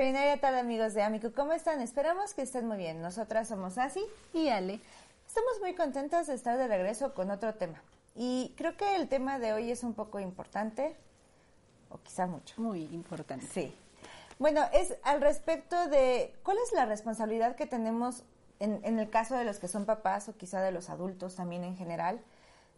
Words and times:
Extraordinaria 0.00 0.40
tarde 0.40 0.60
amigos 0.60 0.94
de 0.94 1.02
Amico, 1.02 1.30
¿cómo 1.36 1.52
están? 1.52 1.82
Esperamos 1.82 2.32
que 2.32 2.40
estén 2.40 2.66
muy 2.66 2.78
bien. 2.78 3.02
Nosotras 3.02 3.48
somos 3.48 3.76
Asi 3.76 4.02
y 4.32 4.48
Ale. 4.48 4.80
Estamos 5.26 5.60
muy 5.60 5.74
contentas 5.74 6.26
de 6.26 6.32
estar 6.32 6.56
de 6.56 6.66
regreso 6.68 7.12
con 7.12 7.30
otro 7.30 7.54
tema. 7.56 7.82
Y 8.14 8.54
creo 8.56 8.78
que 8.78 8.96
el 8.96 9.10
tema 9.10 9.38
de 9.38 9.52
hoy 9.52 9.70
es 9.70 9.84
un 9.84 9.92
poco 9.92 10.18
importante, 10.18 10.96
o 11.90 11.98
quizá 11.98 12.26
mucho. 12.26 12.54
Muy 12.56 12.84
importante. 12.94 13.46
Sí. 13.52 13.76
Bueno, 14.38 14.62
es 14.72 14.96
al 15.02 15.20
respecto 15.20 15.88
de 15.88 16.34
cuál 16.44 16.56
es 16.64 16.72
la 16.72 16.86
responsabilidad 16.86 17.54
que 17.54 17.66
tenemos 17.66 18.22
en, 18.58 18.80
en 18.84 18.98
el 18.98 19.10
caso 19.10 19.36
de 19.36 19.44
los 19.44 19.58
que 19.58 19.68
son 19.68 19.84
papás 19.84 20.30
o 20.30 20.36
quizá 20.38 20.62
de 20.62 20.72
los 20.72 20.88
adultos 20.88 21.36
también 21.36 21.62
en 21.62 21.76
general, 21.76 22.22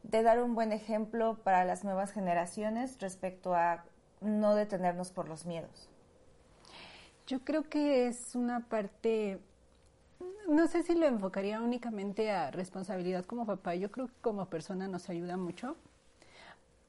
de 0.02 0.25
dar 0.25 0.43
un 0.43 0.57
buen 0.57 0.73
ejemplo 0.73 1.39
para 1.45 1.64
las 1.64 1.84
nuevas 1.84 2.11
generaciones 2.11 2.98
respecto 2.98 3.54
a 3.54 3.84
no 4.20 4.57
detenernos 4.57 5.12
por 5.12 5.29
los 5.29 5.46
miedos. 5.46 5.92
Yo 7.26 7.40
creo 7.40 7.68
que 7.68 8.07
es 8.08 8.35
una 8.35 8.61
parte, 8.61 9.39
no 10.49 10.67
sé 10.67 10.82
si 10.82 10.94
lo 10.94 11.07
enfocaría 11.07 11.61
únicamente 11.61 12.31
a 12.31 12.50
responsabilidad 12.50 13.25
como 13.25 13.46
papá, 13.46 13.75
yo 13.75 13.90
creo 13.90 14.08
que 14.08 14.14
como 14.21 14.46
persona 14.46 14.89
nos 14.89 15.08
ayuda 15.08 15.36
mucho, 15.36 15.76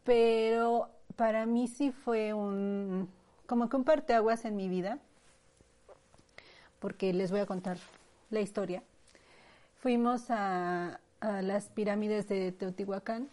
pero 0.03 0.89
para 1.15 1.45
mí 1.45 1.67
sí 1.67 1.91
fue 1.91 2.33
un, 2.33 3.09
como 3.45 3.69
que 3.69 3.75
un 3.75 3.83
parteaguas 3.83 4.45
en 4.45 4.55
mi 4.55 4.69
vida, 4.69 4.99
porque 6.79 7.13
les 7.13 7.31
voy 7.31 7.39
a 7.39 7.45
contar 7.45 7.77
la 8.29 8.41
historia. 8.41 8.83
Fuimos 9.79 10.29
a, 10.29 10.99
a 11.21 11.41
las 11.41 11.69
pirámides 11.69 12.27
de 12.27 12.51
Teotihuacán 12.51 13.29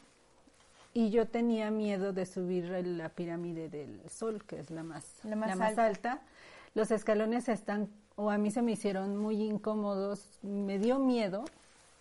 y 0.92 1.10
yo 1.10 1.26
tenía 1.26 1.70
miedo 1.70 2.12
de 2.12 2.26
subir 2.26 2.64
la 2.70 3.08
pirámide 3.10 3.68
del 3.68 4.00
Sol, 4.10 4.44
que 4.44 4.58
es 4.58 4.70
la 4.70 4.82
más, 4.82 5.24
la 5.24 5.36
más, 5.36 5.78
alta. 5.78 6.20
Los 6.74 6.90
escalones 6.90 7.48
están, 7.48 7.88
o 8.16 8.30
a 8.30 8.38
mí 8.38 8.50
se 8.50 8.62
me 8.62 8.72
hicieron 8.72 9.16
muy 9.16 9.42
incómodos, 9.42 10.38
me 10.42 10.78
dio 10.78 10.98
miedo. 10.98 11.44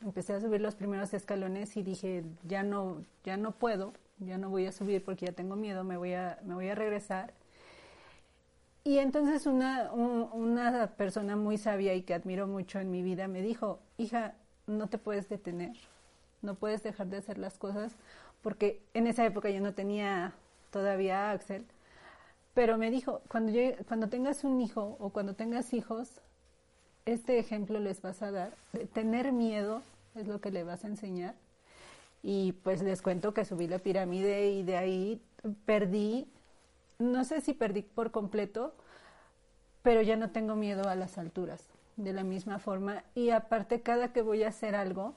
Empecé 0.02 0.34
a 0.34 0.40
subir 0.40 0.62
los 0.62 0.76
primeros 0.76 1.14
escalones 1.14 1.76
y 1.76 1.84
dije, 1.84 2.24
ya 2.48 2.64
no, 2.64 3.04
ya 3.24 3.38
no 3.38 3.52
puedo, 3.52 3.94
ya 4.20 4.38
no 4.38 4.50
voy 4.50 4.66
a 4.66 4.72
subir 4.72 5.04
porque 5.04 5.26
ya 5.26 5.32
tengo 5.34 5.56
miedo, 5.56 5.84
me 5.84 5.98
voy 5.98 6.14
a, 6.14 6.40
me 6.44 6.54
voy 6.54 6.70
a 6.70 6.76
regresar. 6.76 7.34
Y 8.84 9.00
entonces 9.00 9.46
una, 9.46 9.92
una 9.92 10.88
persona 10.96 11.36
muy 11.36 11.58
sabia 11.58 11.94
y 11.96 12.04
que 12.04 12.14
admiro 12.14 12.48
mucho 12.48 12.80
en 12.80 12.92
mi 12.92 13.04
vida 13.04 13.28
me 13.28 13.42
dijo, 13.42 13.80
hija, 13.98 14.36
no 14.68 14.88
te 14.88 14.98
puedes 14.98 15.28
detener, 15.28 15.76
no 16.42 16.56
puedes 16.56 16.82
dejar 16.84 17.08
de 17.08 17.18
hacer 17.18 17.38
las 17.38 17.58
cosas 17.58 17.96
porque 18.42 18.82
en 18.94 19.08
esa 19.08 19.26
época 19.26 19.50
yo 19.50 19.62
no 19.62 19.74
tenía 19.74 20.34
todavía 20.72 21.32
Axel, 21.32 21.66
pero 22.60 22.78
me 22.78 22.92
dijo, 22.92 23.22
cuando, 23.30 23.54
cuando 23.88 24.10
tengas 24.10 24.44
un 24.44 24.60
hijo 24.60 24.98
o 25.00 25.12
cuando 25.12 25.34
tengas 25.34 25.74
hijos, 25.74 26.20
este 27.06 27.40
ejemplo 27.40 27.80
les 27.80 28.02
vas 28.02 28.22
a 28.22 28.32
dar. 28.32 28.52
Tener 28.92 29.32
miedo 29.32 29.82
es 30.14 30.28
lo 30.28 30.42
que 30.42 30.52
le 30.52 30.66
vas 30.66 30.84
a 30.84 30.88
enseñar. 30.88 31.36
Y 32.22 32.52
pues 32.52 32.82
les 32.84 33.02
cuento 33.02 33.34
que 33.34 33.46
subí 33.46 33.70
la 33.70 33.80
pirámide 33.80 34.50
y 34.52 34.64
de 34.64 34.76
ahí 34.76 35.22
perdí, 35.66 36.28
no 36.98 37.24
sé 37.24 37.40
si 37.40 37.54
perdí 37.54 37.82
por 37.82 38.12
completo, 38.12 38.74
pero 39.82 40.02
ya 40.02 40.18
no 40.18 40.32
tengo 40.32 40.58
miedo 40.58 40.90
a 40.90 40.96
las 40.96 41.18
alturas 41.18 41.70
de 41.96 42.12
la 42.12 42.26
misma 42.26 42.60
forma. 42.60 43.06
Y 43.16 43.30
aparte, 43.30 43.80
cada 43.80 44.12
que 44.12 44.22
voy 44.22 44.44
a 44.44 44.50
hacer 44.50 44.76
algo, 44.76 45.14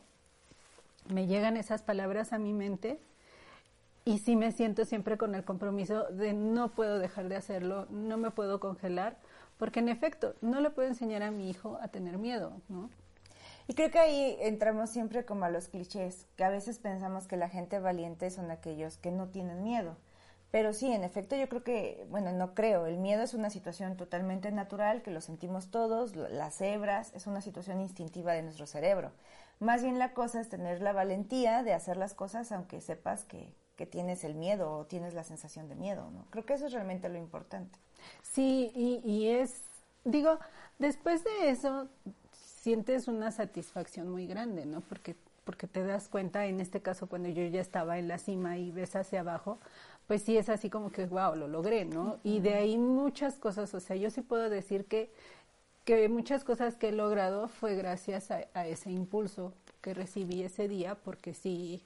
me 1.08 1.26
llegan 1.26 1.56
esas 1.56 1.82
palabras 1.82 2.32
a 2.32 2.38
mi 2.38 2.52
mente 2.52 3.00
y 4.04 4.18
sí 4.18 4.36
me 4.36 4.52
siento 4.52 4.84
siempre 4.84 5.16
con 5.16 5.34
el 5.34 5.44
compromiso 5.44 6.04
de 6.04 6.32
no 6.32 6.72
puedo 6.72 6.98
dejar 6.98 7.28
de 7.28 7.36
hacerlo, 7.36 7.86
no 7.90 8.16
me 8.16 8.30
puedo 8.30 8.58
congelar, 8.58 9.16
porque 9.58 9.80
en 9.80 9.88
efecto, 9.88 10.34
no 10.40 10.60
le 10.60 10.70
puedo 10.70 10.88
enseñar 10.88 11.22
a 11.22 11.30
mi 11.30 11.48
hijo 11.48 11.78
a 11.80 11.88
tener 11.88 12.18
miedo, 12.18 12.52
¿no? 12.68 12.90
Y 13.68 13.74
creo 13.74 13.92
que 13.92 14.00
ahí 14.00 14.36
entramos 14.40 14.90
siempre 14.90 15.24
como 15.24 15.44
a 15.44 15.50
los 15.50 15.68
clichés, 15.68 16.26
que 16.36 16.42
a 16.42 16.50
veces 16.50 16.80
pensamos 16.80 17.28
que 17.28 17.36
la 17.36 17.48
gente 17.48 17.78
valiente 17.78 18.28
son 18.30 18.50
aquellos 18.50 18.96
que 18.98 19.12
no 19.12 19.28
tienen 19.28 19.62
miedo. 19.62 19.96
Pero 20.50 20.72
sí, 20.72 20.92
en 20.92 21.04
efecto, 21.04 21.36
yo 21.36 21.48
creo 21.48 21.62
que, 21.62 22.04
bueno, 22.10 22.32
no 22.32 22.54
creo, 22.54 22.86
el 22.86 22.98
miedo 22.98 23.22
es 23.22 23.34
una 23.34 23.50
situación 23.50 23.96
totalmente 23.96 24.50
natural, 24.50 25.02
que 25.02 25.12
lo 25.12 25.20
sentimos 25.20 25.70
todos, 25.70 26.16
las 26.16 26.60
hebras, 26.60 27.12
es 27.14 27.26
una 27.26 27.40
situación 27.40 27.80
instintiva 27.80 28.32
de 28.32 28.42
nuestro 28.42 28.66
cerebro. 28.66 29.12
Más 29.60 29.82
bien 29.82 29.98
la 29.98 30.12
cosa 30.12 30.40
es 30.40 30.48
tener 30.48 30.82
la 30.82 30.92
valentía 30.92 31.62
de 31.62 31.72
hacer 31.72 31.96
las 31.96 32.14
cosas 32.14 32.50
aunque 32.50 32.80
sepas 32.80 33.24
que, 33.24 33.54
que 33.76 33.86
tienes 33.86 34.24
el 34.24 34.34
miedo 34.34 34.72
o 34.72 34.84
tienes 34.86 35.14
la 35.14 35.24
sensación 35.24 35.68
de 35.68 35.74
miedo, 35.74 36.10
¿no? 36.10 36.26
Creo 36.30 36.44
que 36.44 36.54
eso 36.54 36.66
es 36.66 36.72
realmente 36.72 37.08
lo 37.08 37.18
importante. 37.18 37.78
Sí, 38.22 38.70
y, 38.74 39.00
y 39.04 39.28
es, 39.28 39.62
digo, 40.04 40.38
después 40.78 41.24
de 41.24 41.50
eso 41.50 41.88
sientes 42.32 43.08
una 43.08 43.30
satisfacción 43.32 44.08
muy 44.08 44.26
grande, 44.26 44.66
¿no? 44.66 44.80
Porque 44.82 45.16
porque 45.44 45.66
te 45.66 45.84
das 45.84 46.08
cuenta, 46.08 46.46
en 46.46 46.60
este 46.60 46.80
caso 46.80 47.08
cuando 47.08 47.28
yo 47.28 47.44
ya 47.46 47.60
estaba 47.60 47.98
en 47.98 48.08
la 48.08 48.18
cima 48.18 48.58
y 48.58 48.70
ves 48.70 48.94
hacia 48.94 49.20
abajo, 49.20 49.58
pues 50.06 50.22
sí 50.22 50.36
es 50.36 50.48
así 50.48 50.70
como 50.70 50.90
que, 50.92 51.06
wow, 51.06 51.34
lo 51.34 51.48
logré, 51.48 51.84
¿no? 51.84 52.18
Y 52.22 52.40
de 52.40 52.54
ahí 52.54 52.78
muchas 52.78 53.38
cosas, 53.38 53.74
o 53.74 53.80
sea, 53.80 53.96
yo 53.96 54.10
sí 54.10 54.20
puedo 54.22 54.48
decir 54.50 54.84
que, 54.84 55.10
que 55.84 56.08
muchas 56.08 56.44
cosas 56.44 56.76
que 56.76 56.90
he 56.90 56.92
logrado 56.92 57.48
fue 57.48 57.74
gracias 57.74 58.30
a, 58.30 58.44
a 58.54 58.66
ese 58.66 58.90
impulso 58.90 59.52
que 59.80 59.94
recibí 59.94 60.42
ese 60.42 60.68
día, 60.68 60.94
porque 60.94 61.34
sí, 61.34 61.82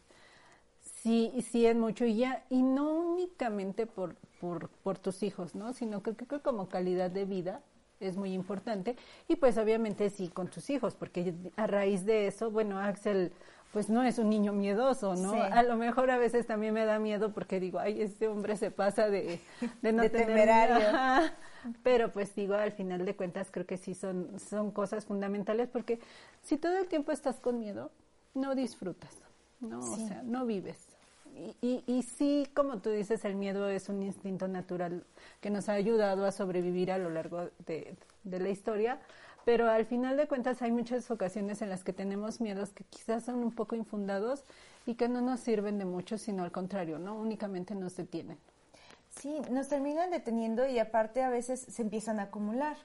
sí, 1.06 1.32
sí 1.40 1.66
es 1.66 1.76
mucho 1.76 2.04
y 2.04 2.16
ya, 2.16 2.42
y 2.50 2.62
no 2.62 2.92
únicamente 2.92 3.86
por, 3.86 4.16
por, 4.40 4.68
por 4.68 4.98
tus 4.98 5.22
hijos, 5.22 5.54
¿no? 5.54 5.72
Sino 5.72 6.02
que 6.02 6.14
creo 6.14 6.26
que 6.26 6.40
como 6.40 6.68
calidad 6.68 7.10
de 7.10 7.24
vida 7.24 7.60
es 8.00 8.16
muy 8.16 8.32
importante 8.32 8.96
y 9.28 9.36
pues 9.36 9.56
obviamente 9.56 10.10
sí 10.10 10.28
con 10.28 10.48
tus 10.48 10.68
hijos, 10.68 10.96
porque 10.96 11.32
a 11.56 11.68
raíz 11.68 12.04
de 12.04 12.26
eso, 12.26 12.50
bueno, 12.50 12.80
Axel 12.80 13.32
pues 13.72 13.88
no 13.88 14.02
es 14.02 14.18
un 14.18 14.30
niño 14.30 14.52
miedoso, 14.52 15.14
¿no? 15.16 15.34
A 15.34 15.62
lo 15.62 15.76
mejor 15.76 16.10
a 16.10 16.18
veces 16.18 16.46
también 16.46 16.72
me 16.72 16.84
da 16.86 16.98
miedo 16.98 17.32
porque 17.32 17.60
digo, 17.60 17.78
ay, 17.78 18.00
este 18.00 18.26
hombre 18.26 18.56
se 18.56 18.70
pasa 18.70 19.08
de, 19.08 19.38
de 19.82 19.92
no 19.92 20.08
tener 20.10 20.48
Pero 21.82 22.10
pues 22.10 22.34
digo, 22.34 22.54
al 22.54 22.72
final 22.72 23.04
de 23.04 23.14
cuentas 23.14 23.48
creo 23.50 23.66
que 23.66 23.76
sí 23.76 23.94
son, 23.94 24.40
son 24.40 24.70
cosas 24.70 25.04
fundamentales 25.04 25.68
porque 25.68 26.00
si 26.42 26.56
todo 26.56 26.78
el 26.78 26.88
tiempo 26.88 27.12
estás 27.12 27.38
con 27.38 27.60
miedo, 27.60 27.90
no 28.34 28.54
disfrutas, 28.54 29.10
¿no? 29.60 29.80
O 29.80 29.96
sea, 29.96 30.22
no 30.22 30.46
vives. 30.46 30.95
Y, 31.60 31.84
y, 31.86 32.02
sí, 32.02 32.48
como 32.54 32.78
tú 32.78 32.90
dices, 32.90 33.24
el 33.26 33.34
miedo 33.34 33.68
es 33.68 33.90
un 33.90 34.02
instinto 34.02 34.48
natural 34.48 35.04
que 35.40 35.50
nos 35.50 35.68
ha 35.68 35.74
ayudado 35.74 36.24
a 36.24 36.32
sobrevivir 36.32 36.90
a 36.90 36.96
lo 36.96 37.10
largo 37.10 37.50
de, 37.66 37.94
la 38.24 38.48
historia, 38.48 38.98
pero 39.44 39.68
al 39.68 39.84
final 39.84 40.16
de 40.16 40.26
cuentas 40.26 40.62
hay 40.62 40.72
muchas 40.72 41.10
ocasiones 41.10 41.60
en 41.60 41.68
las 41.68 41.84
que 41.84 41.92
tenemos 41.92 42.40
miedos 42.40 42.70
que 42.70 42.84
quizás 42.84 43.24
son 43.24 43.44
un 43.44 43.52
poco 43.52 43.76
infundados 43.76 44.44
y 44.86 44.94
que 44.94 45.08
no 45.08 45.20
nos 45.20 45.40
sirven 45.40 45.78
de 45.78 45.84
mucho, 45.84 46.16
sino 46.16 46.42
al 46.42 46.52
contrario, 46.52 46.98
¿no? 46.98 47.14
Únicamente 47.16 47.74
nos 47.74 47.96
detienen. 47.96 48.38
Sí, 49.10 49.40
nos 49.50 49.68
terminan 49.68 50.10
deteniendo 50.10 50.66
y 50.66 50.78
aparte 50.78 51.22
a 51.22 51.28
veces 51.28 51.60
se 51.60 51.82
empiezan 51.82 52.18
a 52.18 52.24
acumular. 52.24 52.76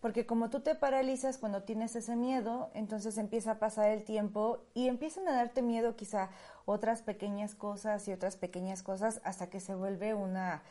Porque 0.00 0.26
como 0.26 0.48
tú 0.48 0.60
te 0.60 0.74
paralizas 0.74 1.38
cuando 1.38 1.64
tienes 1.64 1.96
ese 1.96 2.14
miedo, 2.14 2.70
entonces 2.74 3.18
empieza 3.18 3.52
a 3.52 3.58
pasar 3.58 3.90
el 3.90 4.04
tiempo 4.04 4.64
y 4.74 4.88
empiezan 4.88 5.26
a 5.26 5.34
darte 5.34 5.60
miedo 5.60 5.96
quizá 5.96 6.30
otras 6.66 7.02
pequeñas 7.02 7.54
cosas 7.54 8.06
y 8.06 8.12
otras 8.12 8.36
pequeñas 8.36 8.82
cosas 8.82 9.20
hasta 9.24 9.50
que 9.50 9.58
se 9.58 9.74
vuelve 9.74 10.14
una 10.14 10.62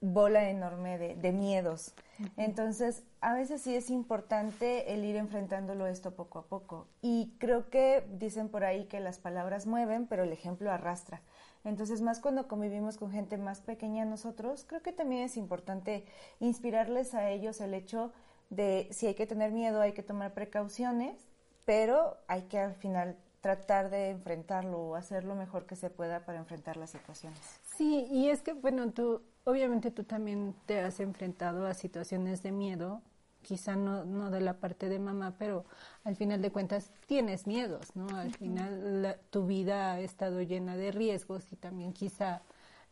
bola 0.00 0.50
enorme 0.50 0.98
de, 0.98 1.32
miedos. 1.32 1.94
Entonces, 2.36 3.02
a 3.20 3.32
veces 3.32 3.62
sí 3.62 3.74
es 3.74 3.90
importante 3.90 4.92
el 4.92 5.04
ir 5.04 5.16
enfrentándolo 5.16 5.86
esto 5.86 6.14
poco 6.14 6.38
a 6.38 6.46
poco. 6.46 6.86
Y 7.00 7.34
creo 7.38 7.70
que 7.70 8.06
dicen 8.12 8.48
por 8.48 8.64
ahí 8.64 8.84
que 8.84 9.00
las 9.00 9.18
palabras 9.18 9.66
mueven, 9.66 10.06
pero 10.06 10.24
el 10.24 10.32
ejemplo 10.32 10.70
arrastra. 10.70 11.22
Entonces, 11.64 12.00
más 12.02 12.20
cuando 12.20 12.46
convivimos 12.46 12.96
con 12.98 13.10
gente 13.10 13.38
más 13.38 13.60
pequeña 13.60 14.04
nosotros, 14.04 14.64
creo 14.68 14.82
que 14.82 14.92
también 14.92 15.22
es 15.22 15.36
importante 15.36 16.04
inspirarles 16.40 17.14
a 17.14 17.30
ellos 17.30 17.60
el 17.60 17.74
hecho 17.74 18.08
de 18.08 18.25
si 18.50 19.06
hay 19.06 19.14
que 19.14 19.26
tener 19.26 19.52
miedo, 19.52 19.80
hay 19.80 19.92
que 19.92 20.02
tomar 20.02 20.34
precauciones, 20.34 21.16
pero 21.64 22.16
hay 22.28 22.42
que 22.42 22.58
al 22.58 22.74
final 22.74 23.16
tratar 23.40 23.90
de 23.90 24.10
enfrentarlo 24.10 24.78
o 24.78 24.94
hacer 24.96 25.24
lo 25.24 25.34
mejor 25.34 25.66
que 25.66 25.76
se 25.76 25.90
pueda 25.90 26.24
para 26.24 26.38
enfrentar 26.38 26.76
las 26.76 26.90
situaciones. 26.90 27.40
Sí, 27.76 28.06
y 28.10 28.28
es 28.28 28.42
que, 28.42 28.54
bueno, 28.54 28.90
tú, 28.90 29.22
obviamente 29.44 29.90
tú 29.90 30.04
también 30.04 30.54
te 30.66 30.80
has 30.80 30.98
enfrentado 30.98 31.66
a 31.66 31.74
situaciones 31.74 32.42
de 32.42 32.50
miedo, 32.50 33.02
quizá 33.42 33.76
no, 33.76 34.04
no 34.04 34.30
de 34.30 34.40
la 34.40 34.54
parte 34.54 34.88
de 34.88 34.98
mamá, 34.98 35.36
pero 35.38 35.64
al 36.02 36.16
final 36.16 36.42
de 36.42 36.50
cuentas 36.50 36.90
tienes 37.06 37.46
miedos, 37.46 37.94
¿no? 37.94 38.08
Al 38.16 38.34
final 38.34 39.16
tu 39.30 39.46
vida 39.46 39.92
ha 39.92 40.00
estado 40.00 40.42
llena 40.42 40.76
de 40.76 40.90
riesgos 40.90 41.52
y 41.52 41.56
también 41.56 41.92
quizá 41.92 42.42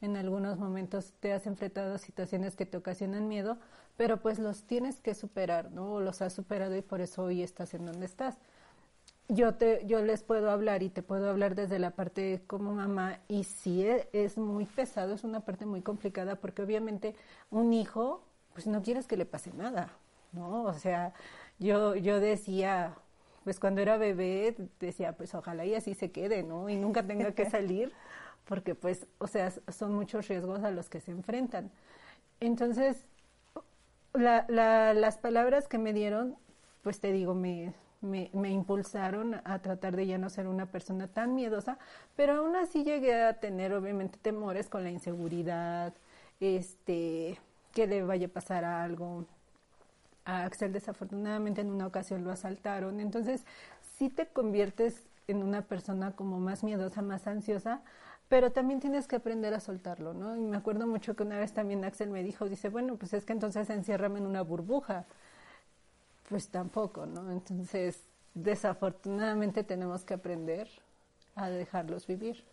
en 0.05 0.17
algunos 0.17 0.59
momentos 0.59 1.13
te 1.21 1.33
has 1.33 1.47
enfrentado 1.47 1.95
a 1.95 1.99
situaciones 1.99 2.57
que 2.57 2.67
te 2.67 2.77
ocasionan 2.77 3.29
miedo, 3.29 3.59
pero 3.97 4.19
pues 4.21 4.39
los 4.39 4.65
tienes 4.65 5.01
que 5.01 5.15
superar, 5.15 5.71
¿no? 5.71 6.01
Los 6.01 6.23
has 6.23 6.33
superado 6.33 6.77
y 6.77 6.83
por 6.83 7.01
eso 7.01 7.25
hoy 7.25 7.43
estás 7.43 7.75
en 7.75 7.87
donde 7.87 8.07
estás. 8.07 8.39
Yo 9.29 9.55
te, 9.55 9.87
yo 9.87 10.03
les 10.03 10.23
puedo 10.23 10.51
hablar 10.51 10.83
y 10.83 10.91
te 10.91 11.03
puedo 11.03 11.31
hablar 11.31 11.55
desde 11.55 11.79
la 11.79 11.91
parte 11.93 12.43
como 12.47 12.75
mamá 12.75 13.21
y 13.27 13.45
sí 13.45 13.87
es, 13.87 14.07
es 14.13 14.37
muy 14.37 14.67
pesado, 14.67 15.15
es 15.15 15.25
una 15.25 15.41
parte 15.41 15.65
muy 15.65 15.81
complicada 15.81 16.37
porque 16.37 16.63
obviamente 16.63 17.17
un 17.51 17.73
hijo, 17.73 18.23
pues 18.53 18.67
no 18.67 18.83
quieres 18.83 19.07
que 19.07 19.17
le 19.17 19.25
pase 19.25 19.53
nada, 19.55 19.91
¿no? 20.33 20.65
O 20.65 20.75
sea, 20.75 21.15
yo, 21.59 21.95
yo 21.97 22.21
decía, 22.21 22.95
pues 23.45 23.61
cuando 23.61 23.81
era 23.81 23.97
bebé, 23.97 24.57
decía, 24.81 25.13
pues 25.17 25.35
ojalá 25.35 25.65
y 25.65 25.75
así 25.75 25.95
se 25.95 26.11
quede, 26.11 26.43
¿no? 26.43 26.69
Y 26.69 26.77
nunca 26.77 27.07
tenga 27.07 27.33
que 27.33 27.49
salir, 27.51 27.93
porque 28.47 28.75
pues, 28.75 29.07
o 29.19 29.27
sea, 29.27 29.53
son 29.69 29.95
muchos 29.95 30.29
riesgos 30.29 30.63
a 30.63 30.71
los 30.71 30.89
que 30.89 31.01
se 31.01 31.11
enfrentan. 31.11 31.71
Entonces, 32.41 33.07
la, 34.13 34.45
la, 34.49 34.95
las 34.95 35.19
palabras 35.19 35.69
que 35.69 35.79
me 35.79 35.93
dieron, 35.93 36.37
pues 36.83 37.01
te 37.01 37.13
digo, 37.13 37.35
me, 37.35 37.75
me, 38.05 38.51
impulsaron 38.51 39.41
a 39.45 39.59
tratar 39.61 39.97
de 39.97 40.07
ya 40.07 40.19
no 40.19 40.29
ser 40.31 40.47
una 40.47 40.67
persona 40.67 41.09
tan 41.09 41.35
miedosa, 41.35 41.79
pero 42.17 42.35
aún 42.35 42.55
así 42.57 42.85
llegué 42.85 43.23
a 43.23 43.41
tener 43.41 43.73
obviamente 43.73 44.19
temores 44.21 44.69
con 44.69 44.85
la 44.85 44.91
inseguridad, 44.91 45.95
este, 46.41 47.41
que 47.73 47.87
le 47.87 48.03
vaya 48.03 48.27
a 48.27 48.31
pasar 48.31 48.65
algo. 48.65 49.25
A 50.27 50.45
Axel 50.45 50.73
desafortunadamente 50.73 51.61
en 51.61 51.71
una 51.71 51.87
ocasión 51.87 52.25
lo 52.25 52.31
asaltaron, 52.31 53.01
entonces 53.01 53.45
sí 53.99 54.09
te 54.09 54.27
conviertes 54.27 55.07
en 55.29 55.43
una 55.43 55.63
persona 55.63 56.13
como 56.13 56.39
más 56.39 56.65
miedosa, 56.65 57.03
más 57.03 57.27
ansiosa, 57.27 57.83
pero 58.29 58.53
también 58.53 58.81
tienes 58.81 59.07
que 59.07 59.17
aprender 59.17 59.55
a 59.55 59.61
soltarlo, 59.61 60.15
¿no? 60.15 60.37
Y 60.37 60.41
me 60.41 60.57
acuerdo 60.57 60.87
mucho 60.87 61.15
que 61.15 61.23
una 61.23 61.39
vez 61.39 61.53
también 61.53 61.85
Axel 61.85 62.11
me 62.11 62.23
dijo, 62.23 62.49
dice, 62.49 62.69
bueno, 62.69 62.97
pues 62.97 63.13
es 63.13 63.25
que 63.25 63.33
entonces 63.33 63.69
enciérrame 63.71 64.19
en 64.19 64.27
una 64.27 64.43
burbuja 64.43 65.07
pues 66.29 66.49
tampoco, 66.49 67.07
¿no? 67.07 67.31
Entonces, 67.31 68.01
desafortunadamente 68.35 69.63
tenemos 69.63 70.05
que 70.05 70.15
aprender 70.15 70.69
a 71.35 71.49
dejarlos 71.49 72.07
vivir. 72.07 72.45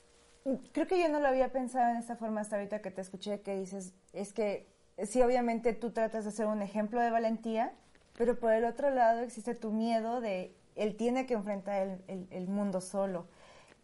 Creo 0.72 0.88
que 0.88 1.00
yo 1.00 1.08
no 1.10 1.20
lo 1.20 1.28
había 1.28 1.52
pensado 1.52 1.92
en 1.92 1.98
esta 1.98 2.16
forma 2.16 2.42
hasta 2.42 2.56
ahorita 2.58 2.82
que 2.82 2.92
te 2.92 3.02
escuché 3.02 3.42
que 3.42 3.60
dices, 3.60 3.94
es 4.12 4.34
que 4.34 4.68
sí, 5.04 5.22
obviamente 5.22 5.74
tú 5.74 5.92
tratas 5.92 6.26
de 6.26 6.32
ser 6.32 6.48
un 6.48 6.62
ejemplo 6.62 7.00
de 7.00 7.12
valentía, 7.12 7.74
pero 8.18 8.40
por 8.40 8.52
el 8.52 8.66
otro 8.66 8.90
lado 8.90 9.22
existe 9.22 9.56
tu 9.56 9.72
miedo 9.72 10.20
de 10.20 10.56
él 10.76 10.96
tiene 10.96 11.26
que 11.26 11.36
enfrentar 11.36 12.00
el, 12.08 12.28
el 12.30 12.48
mundo 12.48 12.82
solo. 12.82 13.28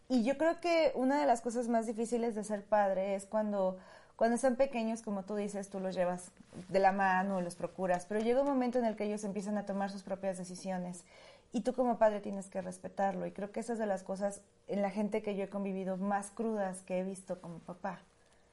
Y 0.09 0.23
yo 0.23 0.37
creo 0.37 0.59
que 0.59 0.91
una 0.95 1.19
de 1.19 1.25
las 1.25 1.41
cosas 1.41 1.67
más 1.67 1.85
difíciles 1.85 2.35
de 2.35 2.43
ser 2.43 2.63
padre 2.63 3.15
es 3.15 3.25
cuando 3.25 3.77
cuando 4.17 4.33
están 4.35 4.55
pequeños, 4.55 5.03
como 5.03 5.23
tú 5.23 5.35
dices, 5.35 5.69
tú 5.69 5.79
los 5.79 5.93
llevas 5.95 6.31
de 6.69 6.79
la 6.79 6.91
mano, 6.91 7.39
los 7.39 7.55
procuras, 7.55 8.07
pero 8.07 8.19
llega 8.19 8.41
un 8.41 8.47
momento 8.47 8.79
en 8.79 8.85
el 8.85 8.95
que 8.95 9.03
ellos 9.03 9.23
empiezan 9.23 9.59
a 9.59 9.67
tomar 9.67 9.91
sus 9.91 10.01
propias 10.01 10.39
decisiones 10.39 11.05
y 11.53 11.61
tú 11.61 11.73
como 11.73 11.99
padre 11.99 12.19
tienes 12.19 12.49
que 12.49 12.63
respetarlo. 12.63 13.27
Y 13.27 13.31
creo 13.31 13.51
que 13.51 13.59
esa 13.59 13.73
es 13.73 13.79
de 13.79 13.85
las 13.85 14.01
cosas 14.01 14.41
en 14.67 14.81
la 14.81 14.89
gente 14.89 15.21
que 15.21 15.35
yo 15.35 15.43
he 15.43 15.49
convivido 15.49 15.97
más 15.97 16.31
crudas 16.31 16.81
que 16.81 16.97
he 16.97 17.03
visto 17.03 17.39
como 17.39 17.59
papá. 17.59 18.01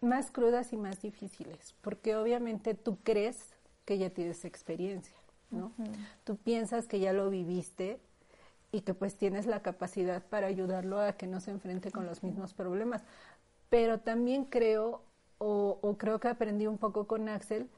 Más 0.03 0.31
crudas 0.31 0.75
y 0.75 0.77
más 0.77 1.01
difíciles, 1.01 1.75
porque 1.81 2.15
obviamente 2.15 2.75
tú 2.75 2.99
crees 3.03 3.39
que 3.87 3.97
ya 3.97 4.11
tienes 4.11 4.45
experiencia, 4.45 5.17
¿no? 5.51 5.73
Tú 6.25 6.37
piensas 6.37 6.87
que 6.87 7.01
ya 7.01 7.15
lo 7.15 7.31
viviste 7.31 7.99
y 8.75 8.81
que 8.81 8.93
pues 8.93 9.15
tienes 9.15 9.47
la 9.47 9.63
capacidad 9.63 10.21
para 10.25 10.49
ayudarlo 10.49 10.99
a 10.99 11.13
que 11.13 11.29
no 11.29 11.39
se 11.39 11.53
enfrente 11.53 11.93
con 11.93 12.07
los 12.07 12.25
mismos 12.25 12.55
problemas. 12.55 13.05
Pero 13.69 14.01
también 14.01 14.47
creo 14.47 15.03
o, 15.39 15.97
creo 15.97 16.19
que 16.19 16.27
aprendí 16.27 16.67
un 16.67 16.79
poco 16.79 17.07
con 17.07 17.29
Axel 17.29 17.69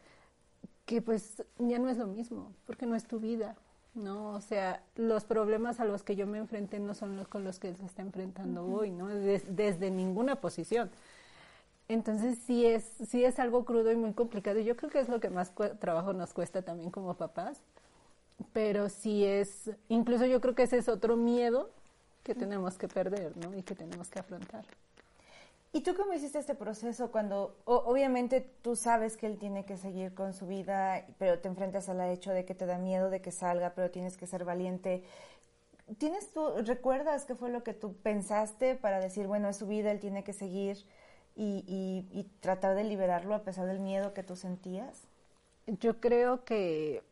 que 0.87 1.03
pues 1.03 1.45
ya 1.59 1.79
no 1.79 1.91
es 1.91 1.99
lo 1.99 2.07
mismo, 2.07 2.55
porque 2.65 2.87
no 2.87 2.95
es 2.95 3.07
tu 3.07 3.21
vida, 3.21 3.57
¿no? 3.95 4.31
O 4.31 4.41
sea, 4.41 4.83
los 4.95 5.25
problemas 5.25 5.81
a 5.81 5.85
los 5.85 6.03
que 6.03 6.17
yo 6.17 6.27
me 6.27 6.39
enfrenté 6.39 6.79
no 6.79 6.95
son 6.95 7.17
los 7.17 7.29
con 7.29 7.45
los 7.45 7.59
que 7.59 7.69
él 7.69 7.77
se 7.77 7.85
está 7.85 8.01
enfrentando 8.01 8.65
hoy, 8.65 8.91
¿no? 8.91 9.09
desde 9.09 9.91
ninguna 9.91 10.37
posición. 10.37 10.91
Entonces 11.89 12.39
sí 12.39 12.65
es, 12.65 12.85
sí 13.07 13.23
es 13.23 13.39
algo 13.39 13.67
crudo 13.67 13.93
y 13.93 13.97
muy 13.97 14.15
complicado. 14.15 14.61
Yo 14.61 14.77
creo 14.77 14.91
que 14.91 15.01
es 15.01 15.11
lo 15.11 15.21
que 15.21 15.29
más 15.29 15.53
trabajo 15.79 16.15
nos 16.15 16.33
cuesta 16.33 16.63
también 16.63 16.91
como 16.91 17.15
papás. 17.15 17.61
Pero 18.53 18.89
sí 18.89 19.25
es, 19.25 19.71
incluso 19.89 20.27
yo 20.27 20.41
creo 20.41 20.55
que 20.55 20.65
ese 20.65 20.79
es 20.79 20.89
otro 20.89 21.17
miedo 21.17 21.71
que 22.23 22.35
tenemos 22.35 22.77
que 22.77 22.89
perder, 22.89 23.37
¿no? 23.37 23.55
Y 23.55 23.63
que 23.63 23.75
tenemos 23.75 24.09
que 24.11 24.19
afrontar. 24.19 24.65
¿Y 25.77 25.83
tú 25.83 25.95
cómo 25.95 26.15
hiciste 26.15 26.39
este 26.39 26.55
proceso 26.55 27.13
cuando, 27.13 27.55
obviamente 27.67 28.41
tú 28.63 28.77
sabes 28.77 29.17
que 29.17 29.27
él 29.27 29.37
tiene 29.39 29.67
que 29.67 29.77
seguir 29.77 30.15
con 30.15 30.33
su 30.33 30.47
vida, 30.47 31.05
pero 31.19 31.39
te 31.39 31.49
enfrentas 31.49 31.91
al 31.91 32.01
hecho 32.01 32.31
de 32.31 32.47
que 32.47 32.55
te 32.55 32.65
da 32.65 32.79
miedo 32.79 33.11
de 33.11 33.21
que 33.21 33.31
salga, 33.31 33.75
pero 33.75 33.91
tienes 33.91 34.17
que 34.17 34.27
ser 34.27 34.47
valiente? 34.47 35.05
¿Tienes 35.99 36.33
tú, 36.33 36.49
recuerdas 36.65 37.27
qué 37.27 37.35
fue 37.35 37.51
lo 37.51 37.63
que 37.63 37.75
tú 37.75 37.95
pensaste 37.95 38.75
para 38.75 39.01
decir, 39.01 39.27
bueno, 39.27 39.51
es 39.51 39.57
su 39.59 39.67
vida, 39.67 39.91
él 39.91 40.01
tiene 40.01 40.25
que 40.25 40.33
seguir 40.33 40.79
y, 41.37 41.63
y 42.11 42.25
tratar 42.41 42.75
de 42.75 42.85
liberarlo 42.85 43.35
a 43.35 43.43
pesar 43.43 43.67
del 43.67 43.79
miedo 43.79 44.15
que 44.15 44.23
tú 44.23 44.35
sentías? 44.35 45.03
Yo 45.67 46.01
creo 46.01 46.43
que 46.45 47.03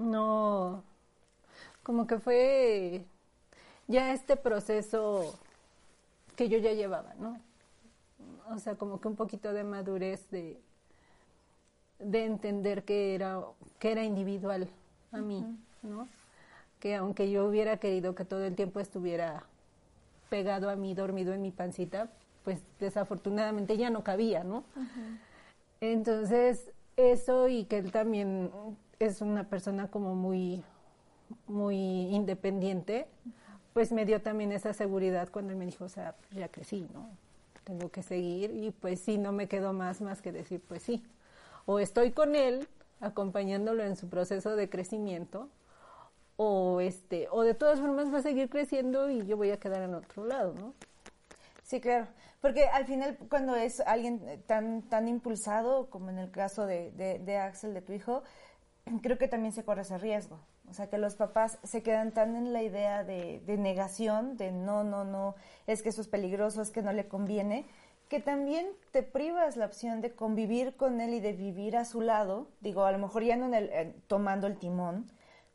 no, 0.00 0.82
como 1.84 2.06
que 2.08 2.18
fue 2.18 3.04
ya 3.86 4.12
este 4.12 4.36
proceso 4.36 5.38
que 6.34 6.48
yo 6.48 6.58
ya 6.58 6.72
llevaba, 6.72 7.14
¿no? 7.18 7.38
o 8.50 8.58
sea, 8.58 8.74
como 8.74 9.00
que 9.00 9.08
un 9.08 9.16
poquito 9.16 9.52
de 9.52 9.64
madurez 9.64 10.28
de, 10.30 10.60
de 11.98 12.24
entender 12.24 12.84
que 12.84 13.14
era, 13.14 13.40
que 13.78 13.92
era 13.92 14.04
individual 14.04 14.68
a 15.12 15.18
mí, 15.18 15.44
¿no? 15.82 16.08
Que 16.80 16.96
aunque 16.96 17.30
yo 17.30 17.46
hubiera 17.46 17.76
querido 17.78 18.14
que 18.14 18.24
todo 18.24 18.44
el 18.44 18.56
tiempo 18.56 18.80
estuviera 18.80 19.44
pegado 20.28 20.70
a 20.70 20.76
mí, 20.76 20.94
dormido 20.94 21.32
en 21.32 21.42
mi 21.42 21.50
pancita, 21.50 22.08
pues 22.44 22.60
desafortunadamente 22.78 23.76
ya 23.76 23.90
no 23.90 24.02
cabía, 24.02 24.44
¿no? 24.44 24.64
Entonces, 25.80 26.72
eso 26.96 27.48
y 27.48 27.64
que 27.64 27.78
él 27.78 27.92
también 27.92 28.50
es 29.00 29.22
una 29.22 29.48
persona 29.48 29.90
como 29.90 30.14
muy, 30.14 30.62
muy 31.46 31.76
independiente, 31.76 33.08
pues 33.72 33.92
me 33.92 34.04
dio 34.04 34.20
también 34.20 34.52
esa 34.52 34.74
seguridad 34.74 35.28
cuando 35.30 35.52
él 35.52 35.58
me 35.58 35.66
dijo, 35.66 35.86
o 35.86 35.88
sea, 35.88 36.14
ya 36.32 36.48
crecí, 36.48 36.86
¿no? 36.92 37.08
tengo 37.64 37.90
que 37.90 38.02
seguir 38.02 38.50
y 38.50 38.72
pues 38.72 39.00
sí, 39.00 39.16
no 39.16 39.32
me 39.32 39.46
quedo 39.46 39.72
más 39.72 40.00
más 40.00 40.20
que 40.20 40.32
decir 40.32 40.60
pues 40.66 40.82
sí. 40.82 41.04
O 41.66 41.78
estoy 41.78 42.10
con 42.10 42.34
él 42.34 42.68
acompañándolo 43.00 43.84
en 43.84 43.96
su 43.96 44.08
proceso 44.08 44.56
de 44.56 44.68
crecimiento 44.68 45.48
o 46.36 46.80
este 46.80 47.28
o 47.30 47.42
de 47.42 47.54
todas 47.54 47.80
formas 47.80 48.12
va 48.12 48.18
a 48.18 48.22
seguir 48.22 48.50
creciendo 48.50 49.08
y 49.08 49.24
yo 49.26 49.36
voy 49.36 49.50
a 49.50 49.58
quedar 49.58 49.82
en 49.82 49.94
otro 49.94 50.24
lado, 50.26 50.54
¿no? 50.54 50.74
Sí, 51.62 51.80
claro, 51.80 52.08
porque 52.40 52.66
al 52.66 52.86
final 52.86 53.16
cuando 53.28 53.54
es 53.54 53.80
alguien 53.80 54.42
tan 54.46 54.82
tan 54.82 55.06
impulsado 55.06 55.88
como 55.90 56.10
en 56.10 56.18
el 56.18 56.30
caso 56.30 56.66
de, 56.66 56.90
de, 56.92 57.20
de 57.20 57.38
Axel, 57.38 57.72
de 57.72 57.82
tu 57.82 57.92
hijo, 57.92 58.24
creo 59.02 59.18
que 59.18 59.28
también 59.28 59.52
se 59.52 59.64
corre 59.64 59.82
ese 59.82 59.98
riesgo. 59.98 60.38
O 60.68 60.74
sea, 60.74 60.88
que 60.88 60.98
los 60.98 61.16
papás 61.16 61.58
se 61.64 61.82
quedan 61.82 62.12
tan 62.12 62.36
en 62.36 62.52
la 62.52 62.62
idea 62.62 63.04
de, 63.04 63.42
negación, 63.58 64.36
de 64.36 64.52
no, 64.52 64.84
no, 64.84 65.04
no, 65.04 65.34
es 65.66 65.82
que 65.82 65.88
eso 65.88 66.00
es 66.00 66.08
peligroso, 66.08 66.62
es 66.62 66.70
que 66.70 66.82
no 66.82 66.92
le 66.92 67.08
conviene, 67.08 67.66
que 68.08 68.20
también 68.20 68.66
te 68.92 69.02
privas 69.02 69.56
la 69.56 69.66
opción 69.66 70.00
de 70.00 70.12
convivir 70.12 70.76
con 70.76 71.00
él 71.00 71.14
y 71.14 71.20
de 71.20 71.32
vivir 71.32 71.76
a 71.76 71.84
su 71.84 72.00
lado, 72.00 72.48
digo, 72.60 72.84
a 72.84 72.92
lo 72.92 72.98
mejor 72.98 73.22
ya 73.24 73.36
no 73.36 73.46
en 73.46 73.54
el, 73.54 73.94
tomando 74.06 74.46
el 74.46 74.58
timón, 74.58 75.06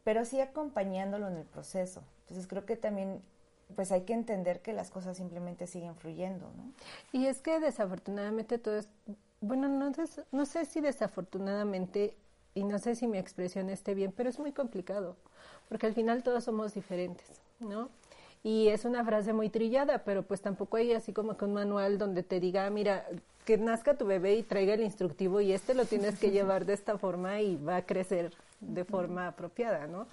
pero 0.03 0.25
sí 0.25 0.39
acompañándolo 0.39 1.27
en 1.27 1.37
el 1.37 1.45
proceso. 1.45 2.03
Entonces 2.21 2.47
creo 2.47 2.65
que 2.65 2.75
también 2.75 3.21
pues 3.75 3.91
hay 3.91 4.01
que 4.01 4.13
entender 4.13 4.61
que 4.61 4.73
las 4.73 4.91
cosas 4.91 5.17
simplemente 5.17 5.65
siguen 5.65 5.95
fluyendo, 5.95 6.51
¿no? 6.55 6.71
Y 7.11 7.25
es 7.25 7.41
que 7.41 7.59
desafortunadamente 7.59 8.59
todo 8.59 8.77
es, 8.77 8.87
bueno, 9.41 9.67
no, 9.67 9.91
no 10.31 10.45
sé 10.45 10.65
si 10.65 10.81
desafortunadamente 10.81 12.15
y 12.55 12.63
no 12.63 12.79
sé 12.79 12.95
si 12.95 13.05
mi 13.05 13.17
expresión 13.17 13.69
esté 13.69 13.93
bien, 13.93 14.13
pero 14.15 14.29
es 14.29 14.39
muy 14.39 14.53
complicado, 14.53 15.17
porque 15.69 15.85
al 15.85 15.93
final 15.93 16.23
todos 16.23 16.45
somos 16.45 16.73
diferentes, 16.73 17.41
¿no? 17.59 17.89
Y 18.43 18.69
es 18.69 18.85
una 18.85 19.03
frase 19.03 19.33
muy 19.33 19.49
trillada, 19.49 20.03
pero 20.05 20.23
pues 20.23 20.41
tampoco 20.41 20.77
hay 20.77 20.93
así 20.93 21.11
como 21.11 21.35
que 21.35 21.45
un 21.45 21.53
manual 21.53 21.97
donde 21.97 22.23
te 22.23 22.39
diga, 22.39 22.69
mira, 22.69 23.05
que 23.43 23.57
nazca 23.57 23.97
tu 23.97 24.05
bebé 24.05 24.35
y 24.35 24.43
traiga 24.43 24.73
el 24.73 24.83
instructivo 24.83 25.41
y 25.41 25.51
este 25.51 25.73
lo 25.73 25.85
tienes 25.85 26.17
que 26.17 26.31
llevar 26.31 26.65
de 26.65 26.73
esta 26.73 26.97
forma 26.97 27.41
y 27.41 27.57
va 27.57 27.77
a 27.77 27.85
crecer 27.85 28.31
de 28.61 28.85
forma 28.85 29.27
apropiada, 29.27 29.87
¿no? 29.87 30.07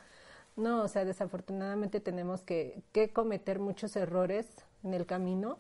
No, 0.57 0.83
o 0.83 0.89
sea, 0.89 1.05
desafortunadamente 1.05 2.01
tenemos 2.01 2.43
que, 2.43 2.83
que 2.93 3.11
cometer 3.11 3.61
muchos 3.61 3.95
errores 3.95 4.47
en 4.83 4.95
el 4.95 5.07
camino 5.07 5.59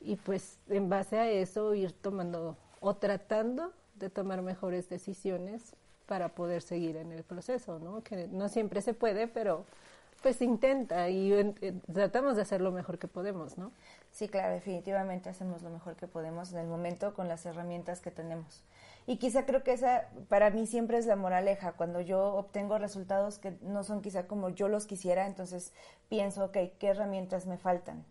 y 0.00 0.16
pues 0.16 0.58
en 0.68 0.88
base 0.88 1.18
a 1.18 1.30
eso 1.30 1.74
ir 1.74 1.92
tomando 1.92 2.56
o 2.80 2.96
tratando 2.96 3.72
de 3.94 4.10
tomar 4.10 4.42
mejores 4.42 4.88
decisiones 4.88 5.76
para 6.12 6.28
poder 6.28 6.60
seguir 6.60 6.98
en 6.98 7.10
el 7.10 7.22
proceso, 7.22 7.78
¿no? 7.78 8.02
Que 8.02 8.28
no 8.28 8.50
siempre 8.50 8.82
se 8.82 8.92
puede, 8.92 9.28
pero 9.28 9.64
pues 10.22 10.42
intenta 10.42 11.08
y 11.08 11.54
tratamos 11.90 12.36
de 12.36 12.42
hacer 12.42 12.60
lo 12.60 12.70
mejor 12.70 12.98
que 12.98 13.08
podemos, 13.08 13.56
¿no? 13.56 13.72
Sí, 14.10 14.28
claro, 14.28 14.52
definitivamente 14.52 15.30
hacemos 15.30 15.62
lo 15.62 15.70
mejor 15.70 15.96
que 15.96 16.06
podemos 16.06 16.52
en 16.52 16.58
el 16.58 16.66
momento 16.66 17.14
con 17.14 17.28
las 17.28 17.46
herramientas 17.46 18.02
que 18.02 18.10
tenemos. 18.10 18.62
Y 19.06 19.16
quizá 19.16 19.46
creo 19.46 19.62
que 19.62 19.72
esa 19.72 20.10
para 20.28 20.50
mí 20.50 20.66
siempre 20.66 20.98
es 20.98 21.06
la 21.06 21.16
moraleja, 21.16 21.72
cuando 21.72 22.02
yo 22.02 22.34
obtengo 22.34 22.76
resultados 22.76 23.38
que 23.38 23.56
no 23.62 23.82
son 23.82 24.02
quizá 24.02 24.26
como 24.26 24.50
yo 24.50 24.68
los 24.68 24.84
quisiera, 24.84 25.26
entonces 25.26 25.72
pienso, 26.10 26.44
ok, 26.44 26.58
¿qué 26.78 26.88
herramientas 26.88 27.46
me 27.46 27.56
faltan? 27.56 28.04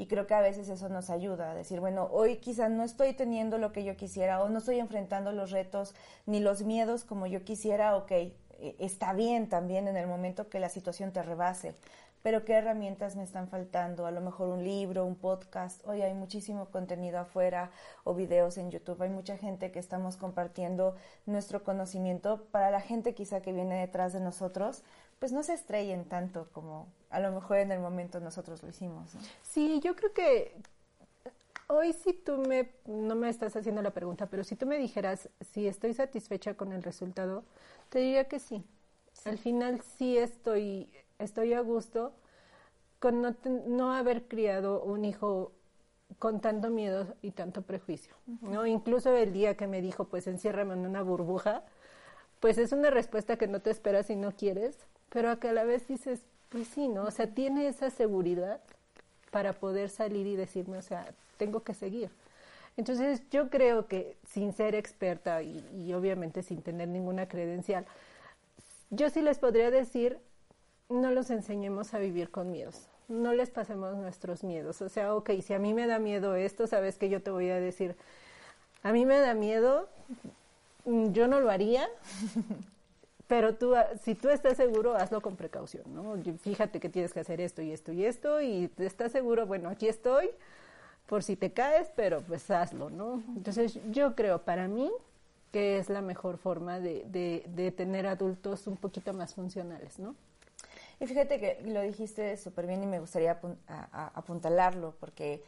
Y 0.00 0.06
creo 0.06 0.26
que 0.26 0.32
a 0.32 0.40
veces 0.40 0.70
eso 0.70 0.88
nos 0.88 1.10
ayuda 1.10 1.50
a 1.50 1.54
decir, 1.54 1.78
bueno, 1.78 2.08
hoy 2.10 2.36
quizás 2.36 2.70
no 2.70 2.84
estoy 2.84 3.12
teniendo 3.12 3.58
lo 3.58 3.70
que 3.70 3.84
yo 3.84 3.98
quisiera 3.98 4.42
o 4.42 4.48
no 4.48 4.60
estoy 4.60 4.78
enfrentando 4.78 5.30
los 5.30 5.50
retos 5.50 5.94
ni 6.24 6.40
los 6.40 6.62
miedos 6.62 7.04
como 7.04 7.26
yo 7.26 7.44
quisiera, 7.44 7.94
ok, 7.94 8.10
eh, 8.12 8.32
está 8.78 9.12
bien 9.12 9.50
también 9.50 9.88
en 9.88 9.98
el 9.98 10.06
momento 10.06 10.48
que 10.48 10.58
la 10.58 10.70
situación 10.70 11.12
te 11.12 11.22
rebase, 11.22 11.74
pero 12.22 12.44
qué 12.44 12.54
herramientas 12.54 13.16
me 13.16 13.22
están 13.22 13.48
faltando, 13.48 14.06
a 14.06 14.10
lo 14.10 14.20
mejor 14.20 14.48
un 14.48 14.64
libro, 14.64 15.04
un 15.04 15.16
podcast, 15.16 15.86
hoy 15.86 16.02
hay 16.02 16.14
muchísimo 16.14 16.66
contenido 16.66 17.18
afuera 17.18 17.70
o 18.04 18.14
videos 18.14 18.58
en 18.58 18.70
YouTube, 18.70 19.00
hay 19.02 19.10
mucha 19.10 19.36
gente 19.36 19.70
que 19.70 19.78
estamos 19.78 20.16
compartiendo 20.16 20.96
nuestro 21.26 21.64
conocimiento 21.64 22.44
para 22.50 22.70
la 22.70 22.80
gente 22.80 23.14
quizá 23.14 23.40
que 23.40 23.52
viene 23.52 23.80
detrás 23.80 24.12
de 24.12 24.20
nosotros, 24.20 24.82
pues 25.18 25.32
no 25.32 25.42
se 25.42 25.54
estrellen 25.54 26.04
tanto 26.04 26.48
como 26.52 26.88
a 27.10 27.20
lo 27.20 27.32
mejor 27.32 27.58
en 27.58 27.72
el 27.72 27.80
momento 27.80 28.20
nosotros 28.20 28.62
lo 28.62 28.68
hicimos. 28.68 29.10
Sí, 29.42 29.80
yo 29.82 29.96
creo 29.96 30.12
que 30.12 30.54
hoy 31.68 31.92
si 31.92 32.12
tú 32.12 32.38
me, 32.38 32.70
no 32.86 33.14
me 33.14 33.28
estás 33.28 33.54
haciendo 33.56 33.82
la 33.82 33.92
pregunta, 33.92 34.26
pero 34.26 34.44
si 34.44 34.56
tú 34.56 34.66
me 34.66 34.78
dijeras 34.78 35.28
si 35.52 35.66
estoy 35.66 35.94
satisfecha 35.94 36.54
con 36.54 36.72
el 36.72 36.82
resultado, 36.82 37.44
te 37.88 38.00
diría 38.00 38.28
que 38.28 38.38
sí. 38.38 38.64
Al 39.24 39.38
final 39.38 39.82
sí 39.82 40.16
estoy 40.16 40.88
estoy 41.20 41.54
a 41.54 41.60
gusto 41.60 42.12
con 42.98 43.36
no, 43.66 43.94
haber 43.94 44.24
criado 44.28 44.82
un 44.82 45.04
hijo 45.04 45.52
con 46.18 46.40
tanto 46.40 46.68
miedo 46.70 47.14
y 47.22 47.30
tanto 47.30 47.62
prejuicio, 47.62 48.14
¿no? 48.42 48.66
Incluso 48.66 49.16
el 49.16 49.32
día 49.32 49.56
que 49.56 49.66
me 49.66 49.80
dijo, 49.80 50.04
pues 50.04 50.26
enciérrame 50.26 50.74
en 50.74 50.86
una 50.86 51.02
burbuja, 51.02 51.62
pues 52.40 52.58
es 52.58 52.72
una 52.72 52.90
respuesta 52.90 53.36
que 53.36 53.46
no 53.46 53.60
te 53.60 53.70
esperas 53.70 54.10
y 54.10 54.16
no 54.16 54.32
quieres, 54.32 54.76
pero 55.08 55.30
a 55.30 55.40
que 55.40 55.48
a 55.48 55.52
la 55.52 55.64
vez 55.64 55.88
dices, 55.88 56.22
pues 56.50 56.68
sí, 56.68 56.88
¿no? 56.88 57.04
O 57.04 57.10
sea, 57.10 57.32
tiene 57.32 57.68
esa 57.68 57.90
seguridad 57.90 58.60
para 59.30 59.54
poder 59.54 59.88
salir 59.88 60.26
y 60.26 60.36
decirme, 60.36 60.76
o 60.76 60.82
sea, 60.82 61.06
tengo 61.38 61.62
que 61.62 61.74
seguir. 61.74 62.10
Entonces 62.76 63.22
yo 63.30 63.48
creo 63.48 63.86
que 63.86 64.16
sin 64.26 64.52
ser 64.52 64.74
experta 64.74 65.42
y, 65.42 65.64
y 65.86 65.94
obviamente 65.94 66.42
sin 66.42 66.60
tener 66.60 66.88
ninguna 66.88 67.28
credencial, 67.28 67.86
yo 68.90 69.08
sí 69.08 69.22
les 69.22 69.38
podría 69.38 69.70
decir 69.70 70.18
no 70.90 71.10
los 71.12 71.30
enseñemos 71.30 71.94
a 71.94 71.98
vivir 71.98 72.30
con 72.30 72.50
miedos. 72.50 72.88
No 73.08 73.32
les 73.32 73.48
pasemos 73.50 73.96
nuestros 73.96 74.44
miedos. 74.44 74.82
O 74.82 74.88
sea, 74.88 75.14
ok, 75.14 75.30
si 75.42 75.54
a 75.54 75.58
mí 75.58 75.72
me 75.72 75.86
da 75.86 75.98
miedo 75.98 76.34
esto, 76.34 76.66
sabes 76.66 76.98
que 76.98 77.08
yo 77.08 77.22
te 77.22 77.30
voy 77.30 77.48
a 77.48 77.60
decir, 77.60 77.96
a 78.82 78.92
mí 78.92 79.06
me 79.06 79.18
da 79.18 79.34
miedo, 79.34 79.88
mm, 80.84 81.12
yo 81.12 81.28
no 81.28 81.40
lo 81.40 81.50
haría, 81.50 81.88
pero 83.28 83.54
tú, 83.54 83.74
ah, 83.76 83.86
si 84.02 84.14
tú 84.14 84.28
estás 84.28 84.56
seguro, 84.56 84.96
hazlo 84.96 85.20
con 85.22 85.36
precaución, 85.36 85.84
¿no? 85.94 86.16
Fíjate 86.38 86.80
que 86.80 86.88
tienes 86.88 87.12
que 87.12 87.20
hacer 87.20 87.40
esto 87.40 87.62
y 87.62 87.72
esto 87.72 87.92
y 87.92 88.04
esto, 88.04 88.40
y 88.40 88.70
estás 88.78 89.12
seguro, 89.12 89.46
bueno, 89.46 89.68
aquí 89.68 89.86
estoy, 89.88 90.30
por 91.06 91.22
si 91.22 91.36
te 91.36 91.52
caes, 91.52 91.90
pero 91.94 92.20
pues 92.22 92.50
hazlo, 92.50 92.90
¿no? 92.90 93.22
Entonces, 93.36 93.78
yo 93.90 94.14
creo, 94.16 94.42
para 94.42 94.66
mí, 94.68 94.90
que 95.52 95.78
es 95.78 95.88
la 95.88 96.00
mejor 96.00 96.38
forma 96.38 96.80
de, 96.80 97.04
de, 97.06 97.44
de 97.48 97.70
tener 97.72 98.06
adultos 98.06 98.66
un 98.66 98.76
poquito 98.76 99.12
más 99.12 99.34
funcionales, 99.34 99.98
¿no? 99.98 100.14
Y 101.00 101.06
fíjate 101.06 101.40
que 101.40 101.62
lo 101.64 101.80
dijiste 101.80 102.36
súper 102.36 102.66
bien 102.66 102.82
y 102.82 102.86
me 102.86 103.00
gustaría 103.00 103.40
apuntalarlo, 103.66 104.94
porque 105.00 105.42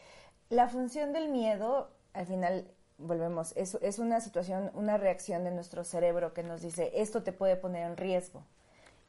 la 0.48 0.66
función 0.68 1.12
del 1.12 1.28
miedo, 1.28 1.90
al 2.14 2.26
final, 2.26 2.66
volvemos, 2.96 3.54
es, 3.54 3.76
es 3.82 3.98
una 3.98 4.20
situación, 4.22 4.70
una 4.74 4.96
reacción 4.96 5.44
de 5.44 5.50
nuestro 5.50 5.84
cerebro 5.84 6.32
que 6.32 6.42
nos 6.42 6.62
dice, 6.62 6.90
esto 6.94 7.22
te 7.22 7.32
puede 7.32 7.56
poner 7.56 7.86
en 7.86 7.98
riesgo. 7.98 8.44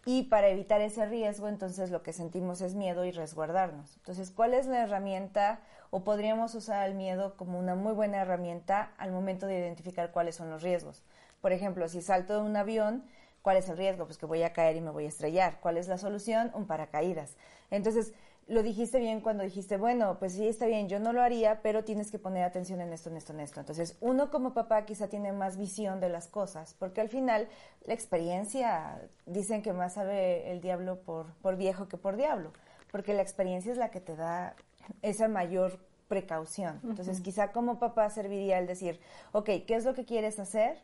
Y 0.05 0.23
para 0.23 0.49
evitar 0.49 0.81
ese 0.81 1.05
riesgo, 1.05 1.47
entonces 1.47 1.89
lo 1.89 2.03
que 2.03 2.11
sentimos 2.11 2.59
es 2.59 2.75
miedo 2.75 3.05
y 3.05 3.11
resguardarnos. 3.11 3.95
Entonces, 3.95 4.29
¿cuál 4.29 4.53
es 4.53 4.65
la 4.67 4.83
herramienta 4.83 5.61
o 5.91 6.03
podríamos 6.03 6.55
usar 6.55 6.89
el 6.89 6.95
miedo 6.95 7.37
como 7.37 7.57
una 7.57 7.75
muy 7.75 7.93
buena 7.93 8.21
herramienta 8.21 8.91
al 8.97 9.13
momento 9.13 9.47
de 9.47 9.59
identificar 9.59 10.11
cuáles 10.11 10.35
son 10.35 10.49
los 10.49 10.61
riesgos? 10.61 11.03
Por 11.39 11.53
ejemplo, 11.53 11.87
si 11.87 12.01
salto 12.01 12.33
de 12.33 12.41
un 12.41 12.57
avión, 12.57 13.05
¿Cuál 13.43 13.57
es 13.57 13.69
el 13.69 13.77
riesgo? 13.77 14.05
Pues 14.05 14.17
que 14.17 14.25
voy 14.25 14.41
a 14.41 14.53
caer 14.53 14.77
y 14.77 14.81
me 14.81 14.89
voy 14.89 15.05
a 15.05 15.09
estrellar. 15.09 15.59
¿Cuál 15.59 15.77
es 15.77 15.87
la 15.87 15.99
solución? 15.99 16.49
Un 16.55 16.65
paracaídas. 16.65 17.35
Entonces, 17.69 18.13
lo 18.47 18.63
dijiste 18.63 18.99
bien 18.99 19.19
cuando 19.19 19.43
dijiste, 19.43 19.75
bueno, 19.77 20.17
pues 20.17 20.33
sí, 20.33 20.47
está 20.47 20.65
bien, 20.65 20.87
yo 20.87 20.99
no 20.99 21.11
lo 21.11 21.21
haría, 21.21 21.61
pero 21.61 21.83
tienes 21.83 22.09
que 22.09 22.19
poner 22.19 22.43
atención 22.43 22.79
en 22.79 22.93
esto, 22.93 23.09
en 23.09 23.17
esto, 23.17 23.33
en 23.33 23.41
esto. 23.41 23.59
Entonces, 23.59 23.97
uno 23.99 24.31
como 24.31 24.53
papá 24.53 24.85
quizá 24.85 25.09
tiene 25.09 25.33
más 25.33 25.57
visión 25.57 25.99
de 25.99 26.09
las 26.09 26.27
cosas, 26.27 26.73
porque 26.79 27.01
al 27.01 27.09
final 27.09 27.49
la 27.85 27.93
experiencia, 27.93 29.01
dicen 29.25 29.61
que 29.61 29.73
más 29.73 29.93
sabe 29.93 30.49
el 30.51 30.61
diablo 30.61 31.01
por, 31.01 31.33
por 31.41 31.57
viejo 31.57 31.89
que 31.89 31.97
por 31.97 32.15
diablo, 32.15 32.53
porque 32.91 33.13
la 33.13 33.21
experiencia 33.21 33.71
es 33.71 33.77
la 33.77 33.91
que 33.91 33.99
te 33.99 34.15
da 34.15 34.55
esa 35.01 35.27
mayor 35.27 35.79
precaución. 36.07 36.79
Entonces, 36.83 37.21
quizá 37.21 37.51
como 37.51 37.79
papá 37.79 38.09
serviría 38.09 38.59
el 38.59 38.67
decir, 38.67 38.99
ok, 39.31 39.49
¿qué 39.67 39.75
es 39.75 39.83
lo 39.83 39.93
que 39.93 40.05
quieres 40.05 40.39
hacer? 40.39 40.77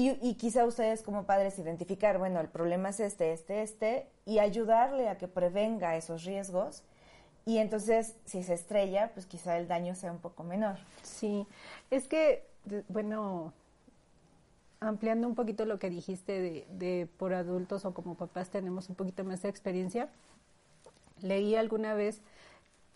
Y, 0.00 0.34
quizá 0.34 0.64
ustedes 0.64 1.02
como 1.02 1.24
padres 1.24 1.58
identificar, 1.58 2.18
bueno, 2.18 2.40
el 2.40 2.46
problema 2.46 2.90
es 2.90 3.00
este, 3.00 3.32
este, 3.32 3.62
este, 3.62 4.06
y 4.26 4.38
ayudarle 4.38 5.08
a 5.08 5.18
que 5.18 5.26
prevenga 5.26 5.96
esos 5.96 6.22
riesgos. 6.22 6.84
Y 7.44 7.58
entonces, 7.58 8.14
si 8.24 8.44
se 8.44 8.54
estrella, 8.54 9.10
pues 9.12 9.26
quizá 9.26 9.58
el 9.58 9.66
daño 9.66 9.96
sea 9.96 10.12
un 10.12 10.18
poco 10.18 10.44
menor. 10.44 10.76
Sí, 11.02 11.48
es 11.90 12.06
que, 12.06 12.46
bueno, 12.86 13.52
ampliando 14.78 15.26
un 15.26 15.34
poquito 15.34 15.64
lo 15.64 15.80
que 15.80 15.90
dijiste 15.90 16.40
de, 16.40 16.66
de 16.70 17.08
por 17.18 17.34
adultos 17.34 17.84
o 17.84 17.92
como 17.92 18.14
papás 18.14 18.50
tenemos 18.50 18.88
un 18.88 18.94
poquito 18.94 19.24
más 19.24 19.42
de 19.42 19.48
experiencia, 19.48 20.08
leí 21.22 21.56
alguna 21.56 21.94
vez 21.94 22.20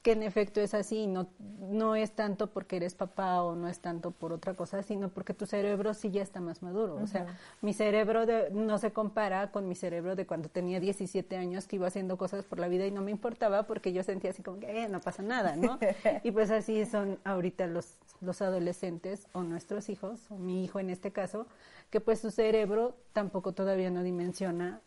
que 0.02 0.12
en 0.12 0.24
efecto 0.24 0.60
es 0.60 0.74
así, 0.74 1.06
no, 1.06 1.28
no 1.60 1.94
es 1.94 2.10
tanto 2.10 2.48
porque 2.48 2.76
eres 2.76 2.94
papá 2.94 3.40
o 3.42 3.54
no 3.54 3.68
es 3.68 3.78
tanto 3.78 4.10
por 4.10 4.32
otra 4.32 4.54
cosa, 4.54 4.82
sino 4.82 5.08
porque 5.08 5.32
tu 5.32 5.46
cerebro 5.46 5.94
sí 5.94 6.10
ya 6.10 6.22
está 6.22 6.40
más 6.40 6.60
maduro. 6.60 6.96
O 6.96 7.06
sea, 7.06 7.38
mi 7.60 7.72
cerebro 7.72 8.24
no 8.50 8.78
se 8.78 8.92
compara 8.92 9.52
con 9.52 9.68
mi 9.68 9.76
cerebro 9.76 10.16
de 10.16 10.26
cuando 10.26 10.48
tenía 10.48 10.80
17 10.80 11.36
años 11.36 11.68
que 11.68 11.76
iba 11.76 11.86
haciendo 11.86 12.18
cosas 12.18 12.44
por 12.44 12.58
la 12.58 12.66
vida 12.66 12.84
y 12.84 12.90
no 12.90 13.00
me 13.00 13.12
importaba 13.12 13.62
porque 13.62 13.92
yo 13.92 14.02
sentía 14.02 14.30
así 14.30 14.42
como 14.42 14.58
que 14.58 14.82
eh, 14.82 14.88
no 14.88 15.00
pasa 15.00 15.22
nada, 15.22 15.54
¿no? 15.54 15.78
y 16.24 16.32
pues 16.32 16.50
así 16.50 16.84
son 16.84 17.20
ahorita 17.22 17.68
los, 17.68 17.94
los 18.20 18.42
adolescentes 18.42 19.28
o 19.32 19.44
nuestros 19.44 19.88
hijos, 19.88 20.20
o 20.30 20.36
mi 20.36 20.64
hijo 20.64 20.80
en 20.80 20.90
este 20.90 21.12
caso, 21.12 21.46
que 21.90 22.00
pues 22.00 22.18
su 22.18 22.32
cerebro 22.32 22.96
tampoco 23.12 23.52
todavía 23.52 23.90
no 23.90 24.02
dimensiona 24.02 24.80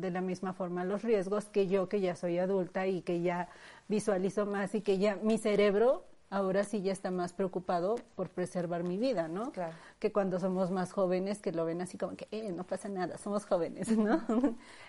de 0.00 0.10
la 0.10 0.20
misma 0.20 0.52
forma 0.52 0.84
los 0.84 1.02
riesgos 1.02 1.46
que 1.46 1.66
yo 1.66 1.88
que 1.88 2.00
ya 2.00 2.16
soy 2.16 2.38
adulta 2.38 2.86
y 2.86 3.02
que 3.02 3.20
ya 3.20 3.48
visualizo 3.88 4.46
más 4.46 4.74
y 4.74 4.80
que 4.80 4.98
ya 4.98 5.16
mi 5.16 5.38
cerebro 5.38 6.04
ahora 6.32 6.64
sí 6.64 6.80
ya 6.80 6.92
está 6.92 7.10
más 7.10 7.34
preocupado 7.34 7.96
por 8.16 8.30
preservar 8.30 8.84
mi 8.84 8.96
vida, 8.96 9.28
¿no? 9.28 9.52
Claro. 9.52 9.74
Que 9.98 10.12
cuando 10.12 10.40
somos 10.40 10.70
más 10.70 10.90
jóvenes 10.90 11.40
que 11.40 11.52
lo 11.52 11.66
ven 11.66 11.82
así 11.82 11.98
como 11.98 12.16
que, 12.16 12.26
eh, 12.30 12.50
no 12.52 12.64
pasa 12.64 12.88
nada, 12.88 13.18
somos 13.18 13.44
jóvenes, 13.44 13.88
¿no? 13.98 14.24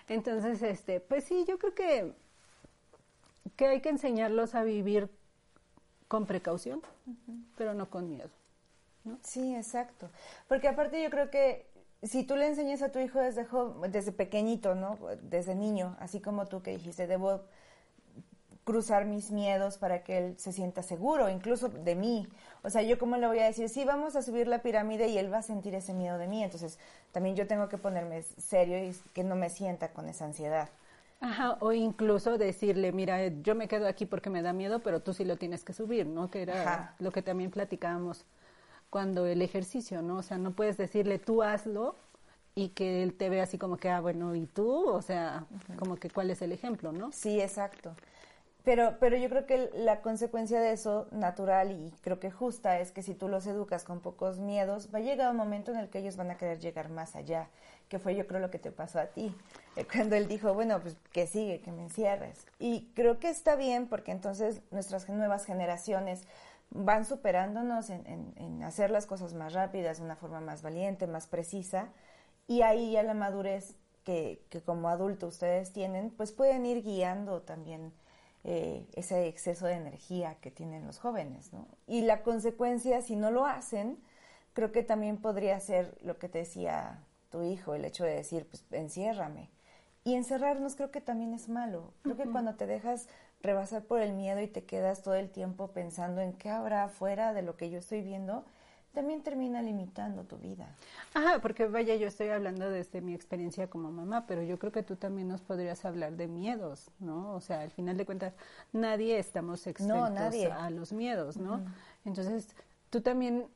Entonces, 0.08 0.62
este, 0.62 1.00
pues 1.00 1.24
sí, 1.24 1.44
yo 1.46 1.58
creo 1.58 1.74
que, 1.74 2.12
que 3.56 3.66
hay 3.66 3.80
que 3.82 3.90
enseñarlos 3.90 4.54
a 4.54 4.64
vivir 4.64 5.10
con 6.08 6.24
precaución, 6.24 6.80
pero 7.58 7.74
no 7.74 7.90
con 7.90 8.08
miedo. 8.08 8.30
¿no? 9.04 9.18
Sí, 9.22 9.54
exacto. 9.54 10.08
Porque 10.48 10.68
aparte 10.68 11.02
yo 11.02 11.10
creo 11.10 11.30
que 11.30 11.66
si 12.04 12.24
tú 12.24 12.36
le 12.36 12.46
enseñas 12.46 12.82
a 12.82 12.92
tu 12.92 12.98
hijo 12.98 13.18
desde, 13.20 13.46
desde 13.88 14.12
pequeñito, 14.12 14.74
¿no? 14.74 14.98
Desde 15.22 15.54
niño, 15.54 15.96
así 16.00 16.20
como 16.20 16.46
tú 16.46 16.62
que 16.62 16.72
dijiste, 16.72 17.06
debo 17.06 17.42
cruzar 18.64 19.04
mis 19.04 19.30
miedos 19.30 19.76
para 19.76 20.02
que 20.02 20.18
él 20.18 20.38
se 20.38 20.52
sienta 20.52 20.82
seguro, 20.82 21.28
incluso 21.28 21.68
de 21.68 21.94
mí. 21.94 22.26
O 22.62 22.70
sea, 22.70 22.82
yo 22.82 22.98
cómo 22.98 23.16
le 23.16 23.26
voy 23.26 23.38
a 23.38 23.44
decir, 23.44 23.68
sí, 23.68 23.84
vamos 23.84 24.16
a 24.16 24.22
subir 24.22 24.48
la 24.48 24.62
pirámide 24.62 25.08
y 25.08 25.18
él 25.18 25.32
va 25.32 25.38
a 25.38 25.42
sentir 25.42 25.74
ese 25.74 25.92
miedo 25.92 26.16
de 26.16 26.26
mí. 26.26 26.42
Entonces, 26.42 26.78
también 27.12 27.36
yo 27.36 27.46
tengo 27.46 27.68
que 27.68 27.76
ponerme 27.76 28.22
serio 28.22 28.82
y 28.82 28.96
que 29.12 29.22
no 29.22 29.36
me 29.36 29.50
sienta 29.50 29.92
con 29.92 30.08
esa 30.08 30.24
ansiedad. 30.24 30.70
Ajá, 31.20 31.56
o 31.60 31.72
incluso 31.72 32.36
decirle, 32.38 32.92
mira, 32.92 33.28
yo 33.28 33.54
me 33.54 33.68
quedo 33.68 33.86
aquí 33.86 34.04
porque 34.04 34.30
me 34.30 34.42
da 34.42 34.52
miedo, 34.52 34.80
pero 34.80 35.00
tú 35.00 35.14
sí 35.14 35.24
lo 35.24 35.36
tienes 35.36 35.64
que 35.64 35.72
subir, 35.72 36.06
¿no? 36.06 36.30
Que 36.30 36.42
era 36.42 36.94
lo 36.98 37.12
que 37.12 37.22
también 37.22 37.50
platicábamos 37.50 38.24
cuando 38.94 39.26
el 39.26 39.42
ejercicio, 39.42 40.02
¿no? 40.02 40.18
O 40.18 40.22
sea, 40.22 40.38
no 40.38 40.52
puedes 40.52 40.76
decirle, 40.76 41.18
tú 41.18 41.42
hazlo 41.42 41.96
y 42.54 42.68
que 42.68 43.02
él 43.02 43.12
te 43.12 43.28
vea 43.28 43.42
así 43.42 43.58
como 43.58 43.76
que, 43.76 43.88
ah, 43.88 44.00
bueno, 44.00 44.36
¿y 44.36 44.46
tú? 44.46 44.88
O 44.88 45.02
sea, 45.02 45.46
como 45.80 45.96
que 45.96 46.10
cuál 46.10 46.30
es 46.30 46.42
el 46.42 46.52
ejemplo, 46.52 46.92
¿no? 46.92 47.10
Sí, 47.10 47.40
exacto. 47.40 47.96
Pero, 48.62 48.96
pero 49.00 49.16
yo 49.16 49.28
creo 49.28 49.46
que 49.46 49.68
la 49.74 50.00
consecuencia 50.00 50.60
de 50.60 50.70
eso, 50.70 51.08
natural 51.10 51.72
y 51.72 51.92
creo 52.02 52.20
que 52.20 52.30
justa, 52.30 52.78
es 52.78 52.92
que 52.92 53.02
si 53.02 53.14
tú 53.14 53.26
los 53.26 53.48
educas 53.48 53.82
con 53.82 53.98
pocos 53.98 54.38
miedos, 54.38 54.88
va 54.94 55.00
a 55.00 55.02
llegar 55.02 55.28
un 55.28 55.38
momento 55.38 55.72
en 55.72 55.78
el 55.78 55.88
que 55.88 55.98
ellos 55.98 56.16
van 56.16 56.30
a 56.30 56.36
querer 56.36 56.60
llegar 56.60 56.88
más 56.88 57.16
allá, 57.16 57.48
que 57.88 57.98
fue 57.98 58.14
yo 58.14 58.28
creo 58.28 58.38
lo 58.38 58.52
que 58.52 58.60
te 58.60 58.70
pasó 58.70 59.00
a 59.00 59.06
ti, 59.06 59.34
eh, 59.74 59.84
cuando 59.92 60.14
él 60.14 60.28
dijo, 60.28 60.54
bueno, 60.54 60.78
pues 60.80 60.96
que 61.10 61.26
sigue, 61.26 61.60
que 61.62 61.72
me 61.72 61.82
encierres. 61.82 62.46
Y 62.60 62.92
creo 62.94 63.18
que 63.18 63.28
está 63.28 63.56
bien 63.56 63.88
porque 63.88 64.12
entonces 64.12 64.60
nuestras 64.70 65.08
nuevas 65.08 65.46
generaciones 65.46 66.28
van 66.70 67.04
superándonos 67.04 67.90
en, 67.90 68.34
en 68.36 68.62
hacer 68.62 68.90
las 68.90 69.06
cosas 69.06 69.34
más 69.34 69.52
rápidas, 69.52 69.98
de 69.98 70.04
una 70.04 70.16
forma 70.16 70.40
más 70.40 70.62
valiente, 70.62 71.06
más 71.06 71.26
precisa, 71.26 71.88
y 72.46 72.62
ahí 72.62 72.92
ya 72.92 73.02
la 73.02 73.14
madurez 73.14 73.76
que, 74.04 74.44
que 74.50 74.62
como 74.62 74.88
adulto 74.88 75.26
ustedes 75.26 75.72
tienen, 75.72 76.10
pues 76.10 76.32
pueden 76.32 76.66
ir 76.66 76.82
guiando 76.82 77.42
también 77.42 77.92
eh, 78.44 78.86
ese 78.92 79.26
exceso 79.26 79.66
de 79.66 79.72
energía 79.72 80.36
que 80.42 80.50
tienen 80.50 80.86
los 80.86 80.98
jóvenes. 80.98 81.52
¿no? 81.52 81.66
Y 81.86 82.02
la 82.02 82.22
consecuencia, 82.22 83.00
si 83.00 83.16
no 83.16 83.30
lo 83.30 83.46
hacen, 83.46 83.98
creo 84.52 84.70
que 84.70 84.82
también 84.82 85.16
podría 85.16 85.58
ser 85.60 85.96
lo 86.02 86.18
que 86.18 86.28
te 86.28 86.38
decía 86.38 87.02
tu 87.30 87.42
hijo, 87.42 87.74
el 87.74 87.86
hecho 87.86 88.04
de 88.04 88.14
decir, 88.14 88.46
pues 88.46 88.64
enciérrame. 88.70 89.50
Y 90.04 90.14
encerrarnos 90.14 90.76
creo 90.76 90.90
que 90.90 91.00
también 91.00 91.32
es 91.32 91.48
malo. 91.48 91.94
Creo 92.02 92.18
que 92.18 92.30
cuando 92.30 92.54
te 92.56 92.66
dejas 92.66 93.08
rebasar 93.44 93.84
por 93.84 94.00
el 94.00 94.14
miedo 94.14 94.40
y 94.40 94.48
te 94.48 94.64
quedas 94.64 95.02
todo 95.02 95.14
el 95.14 95.30
tiempo 95.30 95.68
pensando 95.68 96.20
en 96.20 96.32
qué 96.32 96.50
habrá 96.50 96.84
afuera 96.84 97.32
de 97.32 97.42
lo 97.42 97.56
que 97.56 97.70
yo 97.70 97.78
estoy 97.78 98.02
viendo, 98.02 98.44
también 98.94 99.22
termina 99.22 99.60
limitando 99.60 100.24
tu 100.24 100.38
vida. 100.38 100.74
Ajá, 101.12 101.40
porque 101.40 101.66
vaya, 101.66 101.94
yo 101.96 102.06
estoy 102.06 102.28
hablando 102.28 102.70
desde 102.70 103.00
mi 103.00 103.12
experiencia 103.12 103.68
como 103.68 103.90
mamá, 103.90 104.26
pero 104.26 104.42
yo 104.42 104.58
creo 104.58 104.72
que 104.72 104.82
tú 104.82 104.96
también 104.96 105.28
nos 105.28 105.42
podrías 105.42 105.84
hablar 105.84 106.12
de 106.16 106.26
miedos, 106.26 106.90
¿no? 107.00 107.34
O 107.34 107.40
sea, 107.40 107.60
al 107.60 107.70
final 107.70 107.96
de 107.96 108.06
cuentas, 108.06 108.34
nadie 108.72 109.18
estamos 109.18 109.66
exentos 109.66 110.34
a 110.52 110.70
los 110.70 110.92
miedos, 110.92 111.36
¿no? 111.36 111.60
Entonces, 112.04 112.54
tú 112.90 113.00
también, 113.00 113.46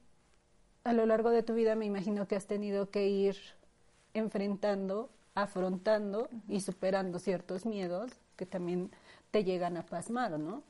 a 0.85 0.93
lo 0.93 1.07
largo 1.07 1.31
de 1.31 1.43
tu 1.43 1.55
vida, 1.55 1.77
me 1.77 1.87
imagino 1.87 2.27
que 2.27 2.37
has 2.37 2.47
tenido 2.47 2.91
que 2.91 3.09
ir 3.09 3.37
enfrentando, 4.13 5.09
afrontando 5.35 6.29
y 6.49 6.61
superando 6.61 7.19
ciertos 7.21 7.65
miedos 7.65 8.13
que 8.37 8.47
también 8.47 8.91
te 9.31 9.45
llegan 9.45 9.77
a 9.77 9.87
pasmar, 9.87 10.39
¿no? 10.39 10.63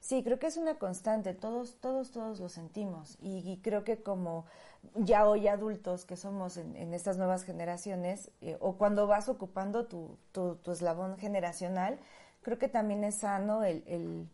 Sí, 0.00 0.22
creo 0.22 0.38
que 0.38 0.46
es 0.46 0.56
una 0.56 0.78
constante, 0.78 1.34
todos, 1.34 1.76
todos, 1.80 2.10
todos 2.10 2.40
lo 2.40 2.48
sentimos 2.48 3.16
y, 3.20 3.58
creo 3.62 3.84
que 3.84 4.02
como 4.02 4.46
ya 4.94 5.26
hoy 5.26 5.48
adultos 5.48 6.04
que 6.04 6.16
somos 6.16 6.56
en, 6.56 6.94
estas 6.94 7.16
nuevas 7.16 7.44
generaciones 7.44 8.30
eh, 8.40 8.56
o 8.60 8.76
cuando 8.76 9.06
vas 9.06 9.28
ocupando 9.28 9.86
tu, 9.86 10.18
tu, 10.32 10.58
eslabón 10.70 11.16
generacional, 11.18 11.98
creo 12.42 12.58
que 12.58 12.68
también 12.68 13.04
es 13.04 13.16
sano 13.16 13.62
el, 13.62 14.28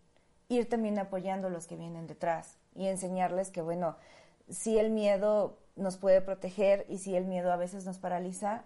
ir 0.48 0.68
también 0.68 0.98
apoyando 0.98 1.48
a 1.48 1.50
los 1.50 1.66
que 1.66 1.76
vienen 1.76 2.06
detrás 2.06 2.58
y 2.74 2.86
enseñarles 2.86 3.50
que, 3.50 3.62
bueno, 3.62 3.96
si 4.48 4.78
el 4.78 4.90
miedo 4.90 5.58
nos 5.76 5.96
puede 5.96 6.20
proteger 6.20 6.84
y 6.88 6.98
si 6.98 7.14
el 7.16 7.24
miedo 7.24 7.52
a 7.52 7.56
veces 7.56 7.84
nos 7.84 7.98
paraliza, 7.98 8.64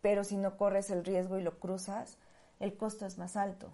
pero 0.00 0.24
si 0.24 0.36
no 0.36 0.56
corres 0.56 0.90
el 0.90 1.04
riesgo 1.04 1.38
y 1.38 1.42
lo 1.42 1.58
cruzas, 1.58 2.16
el 2.60 2.76
costo 2.76 3.04
es 3.04 3.18
más 3.18 3.36
alto. 3.36 3.70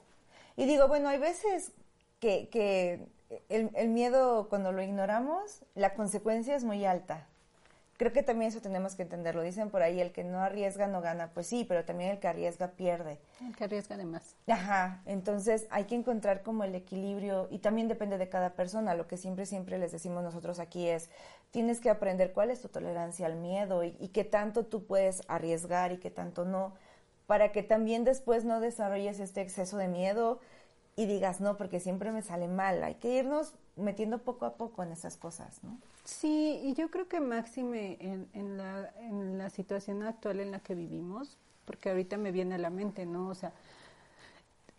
Y 0.57 0.67
digo, 0.67 0.89
bueno, 0.89 1.09
hay 1.09 1.19
veces 1.19 1.73
que, 2.21 3.09
el, 3.49 3.89
miedo 3.89 4.49
cuando 4.49 4.73
lo 4.73 4.83
ignoramos, 4.83 5.63
la 5.75 5.95
consecuencia 5.95 6.55
es 6.55 6.65
muy 6.65 6.85
alta. 6.85 7.27
Creo 7.97 8.13
que 8.13 8.23
también 8.23 8.51
eso 8.51 8.61
tenemos 8.61 8.95
que 8.95 9.03
entenderlo. 9.03 9.43
Dicen 9.43 9.71
por 9.71 9.83
ahí, 9.83 10.01
el 10.01 10.13
que 10.13 10.25
no 10.25 10.41
arriesga 10.41 10.89
no 10.89 11.01
gana. 11.01 11.31
Pues 11.35 11.47
sí, 11.47 11.65
pero 11.69 11.85
también 11.85 12.11
el 12.11 12.19
que 12.19 12.27
arriesga 12.27 12.73
pierde. 12.73 13.21
El 13.41 13.55
que 13.55 13.65
arriesga 13.65 13.97
de 13.97 14.05
más. 14.05 14.35
Ajá, 14.49 15.03
entonces 15.07 15.69
hay 15.71 15.85
que 15.85 15.95
encontrar 15.95 16.43
como 16.43 16.65
el 16.65 16.75
equilibrio 16.75 17.47
y 17.51 17.59
también 17.59 17.87
depende 17.87 18.19
de 18.19 18.29
cada 18.29 18.55
persona. 18.55 18.95
Lo 18.95 19.07
que 19.07 19.17
siempre, 19.17 19.47
siempre 19.47 19.79
les 19.79 19.93
decimos 19.93 20.25
nosotros 20.25 20.59
aquí 20.59 20.89
es, 20.89 21.11
tienes 21.53 21.79
que 21.79 21.91
aprender 21.91 22.33
cuál 22.33 22.51
es 22.51 22.61
tu 22.61 22.69
tolerancia 22.69 23.27
al 23.27 23.37
miedo 23.37 23.85
y, 23.85 23.97
y 24.01 24.09
qué 24.09 24.25
tanto 24.25 24.67
tú 24.67 24.85
puedes 24.85 25.23
arriesgar 25.29 25.93
y 25.93 25.99
qué 25.99 26.11
tanto 26.11 26.45
no, 26.45 26.75
para 27.33 27.51
que 27.51 27.63
también 27.63 28.05
después 28.05 28.45
no 28.45 28.61
desarrolles 28.61 29.19
este 29.19 29.41
exceso 29.41 29.79
de 29.79 29.89
miedo 29.89 30.39
y 30.97 31.07
digas, 31.07 31.41
no, 31.41 31.57
porque 31.57 31.81
siempre 31.81 32.13
me 32.13 32.21
sale 32.21 32.47
mal. 32.47 32.85
Hay 32.85 32.97
que 32.97 33.09
irnos 33.09 33.55
metiendo 33.75 34.19
poco 34.19 34.45
a 34.45 34.57
poco 34.57 34.83
en 34.83 34.93
esas 34.93 35.17
cosas, 35.17 35.65
¿no? 35.65 35.79
Sí, 36.05 36.61
y 36.63 36.75
yo 36.75 36.91
creo 36.91 37.09
que 37.09 37.21
máxime 37.21 37.97
en, 38.35 38.59
la, 38.59 39.49
situación 39.49 40.03
actual 40.03 40.41
en 40.41 40.51
la 40.51 40.59
que 40.59 40.75
vivimos, 40.75 41.39
porque 41.65 41.89
ahorita 41.89 42.19
me 42.19 42.33
viene 42.33 42.57
a 42.57 42.59
la 42.59 42.69
mente, 42.69 43.07
¿no? 43.07 43.31
O 43.31 43.35
sea, 43.35 43.55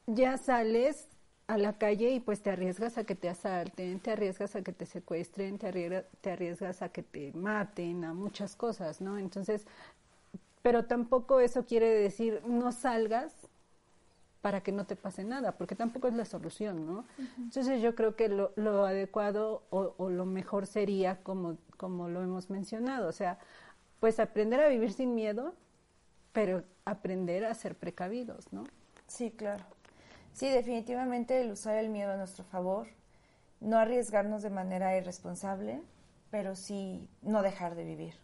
ya 0.05 0.37
sales 0.37 1.07
a 1.47 1.57
la 1.57 1.79
calle 1.79 2.11
y 2.11 2.19
pues 2.19 2.43
te 2.43 2.51
arriesgas 2.51 2.99
a 2.99 3.03
que 3.03 3.15
te 3.15 3.29
asalten, 3.29 3.99
te 3.99 4.11
arriesgas 4.11 4.55
a 4.55 4.61
que 4.61 4.73
te 4.73 4.85
secuestren, 4.85 5.57
te 5.57 6.29
arriesgas 6.29 6.83
a 6.83 6.89
que 6.89 7.01
te 7.01 7.31
maten, 7.33 8.03
a 8.03 8.13
muchas 8.13 8.55
cosas, 8.55 9.01
¿no? 9.01 9.17
Entonces, 9.17 9.65
pero 10.63 10.85
tampoco 10.85 11.39
eso 11.39 11.65
quiere 11.65 11.89
decir 11.89 12.41
no 12.47 12.71
salgas 12.71 13.31
para 14.41 14.61
que 14.61 14.71
no 14.71 14.85
te 14.85 14.95
pase 14.95 15.23
nada, 15.23 15.53
porque 15.53 15.75
tampoco 15.75 16.07
es 16.07 16.15
la 16.15 16.25
solución, 16.25 16.85
¿no? 16.85 17.05
Entonces 17.37 17.81
yo 17.81 17.95
creo 17.95 18.15
que 18.17 18.27
lo, 18.27 18.51
lo 18.55 18.85
adecuado 18.85 19.63
o, 19.69 19.93
o, 19.97 20.09
lo 20.09 20.25
mejor 20.25 20.67
sería 20.67 21.23
como, 21.23 21.57
como 21.77 22.09
lo 22.09 22.21
hemos 22.21 22.49
mencionado, 22.49 23.07
o 23.07 23.13
sea, 23.13 23.39
pues 24.01 24.19
aprender 24.19 24.59
a 24.59 24.67
vivir 24.67 24.91
sin 24.91 25.15
miedo, 25.15 25.53
pero 26.33 26.63
aprender 26.83 27.45
a 27.45 27.53
ser 27.53 27.75
precavidos, 27.75 28.51
¿no? 28.51 28.65
Sí, 29.07 29.31
claro. 29.31 29.63
Sí, 30.33 30.49
definitivamente 30.49 31.39
el 31.39 31.51
usar 31.51 31.77
el 31.77 31.89
miedo 31.89 32.11
a 32.11 32.17
nuestro 32.17 32.43
favor, 32.43 32.87
no 33.61 33.77
arriesgarnos 33.77 34.41
de 34.41 34.49
manera 34.49 34.97
irresponsable, 34.97 35.81
pero 36.31 36.57
sí 36.57 37.07
no 37.21 37.43
dejar 37.43 37.75
de 37.75 37.85
vivir. 37.85 38.15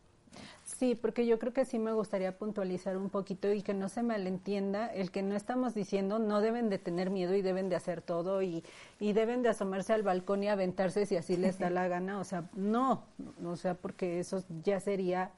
Sí, 0.79 0.95
porque 0.95 1.27
yo 1.27 1.39
creo 1.39 1.51
que 1.51 1.65
sí 1.65 1.77
me 1.77 1.91
gustaría 1.91 2.37
puntualizar 2.37 2.95
un 2.95 3.09
poquito 3.09 3.51
y 3.51 3.63
que 3.63 3.73
no 3.73 3.89
se 3.89 4.01
malentienda 4.01 4.87
el 4.87 5.11
que 5.11 5.21
no 5.21 5.35
estamos 5.35 5.73
diciendo 5.73 6.19
no 6.19 6.39
deben 6.39 6.69
de 6.69 6.77
tener 6.77 7.09
miedo 7.09 7.35
y 7.35 7.41
deben 7.41 7.67
de 7.67 7.75
hacer 7.75 8.01
todo 8.01 8.41
y, 8.41 8.63
y 8.97 9.11
deben 9.11 9.41
de 9.43 9.49
asomarse 9.49 9.91
al 9.91 10.03
balcón 10.03 10.41
y 10.41 10.47
aventarse 10.47 11.05
si 11.05 11.17
así 11.17 11.35
les 11.35 11.59
da 11.59 11.69
la 11.69 11.89
gana. 11.89 12.17
O 12.17 12.23
sea, 12.23 12.45
no, 12.53 13.03
o 13.43 13.57
sea, 13.57 13.73
porque 13.73 14.21
eso 14.21 14.41
ya 14.63 14.79
sería 14.79 15.31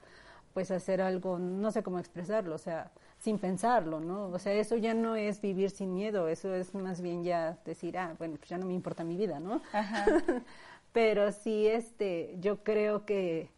pues 0.54 0.70
hacer 0.70 1.02
algo, 1.02 1.40
no 1.40 1.72
sé 1.72 1.82
cómo 1.82 1.98
expresarlo, 1.98 2.54
o 2.54 2.58
sea, 2.58 2.92
sin 3.18 3.40
pensarlo, 3.40 3.98
¿no? 3.98 4.26
O 4.28 4.38
sea, 4.38 4.52
eso 4.52 4.76
ya 4.76 4.94
no 4.94 5.16
es 5.16 5.40
vivir 5.40 5.70
sin 5.70 5.92
miedo, 5.92 6.28
eso 6.28 6.54
es 6.54 6.72
más 6.72 7.00
bien 7.00 7.24
ya 7.24 7.58
decir, 7.64 7.98
ah, 7.98 8.14
bueno, 8.16 8.36
pues 8.36 8.48
ya 8.48 8.58
no 8.58 8.66
me 8.66 8.74
importa 8.74 9.02
mi 9.02 9.16
vida, 9.16 9.40
¿no? 9.40 9.60
Ajá. 9.72 10.06
Pero 10.92 11.32
sí, 11.32 11.66
este, 11.66 12.36
yo 12.38 12.62
creo 12.62 13.04
que 13.06 13.50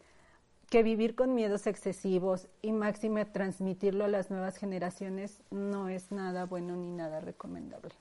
que 0.69 0.83
vivir 0.83 1.15
con 1.15 1.35
miedos 1.35 1.67
excesivos 1.67 2.47
y 2.61 2.71
máxime 2.71 3.25
transmitirlo 3.25 4.05
a 4.05 4.09
las 4.09 4.31
nuevas 4.31 4.57
generaciones 4.57 5.41
no 5.51 5.89
es 5.89 6.11
nada 6.11 6.45
bueno 6.45 6.75
ni 6.75 6.91
nada 6.91 7.19
recomendable. 7.19 7.93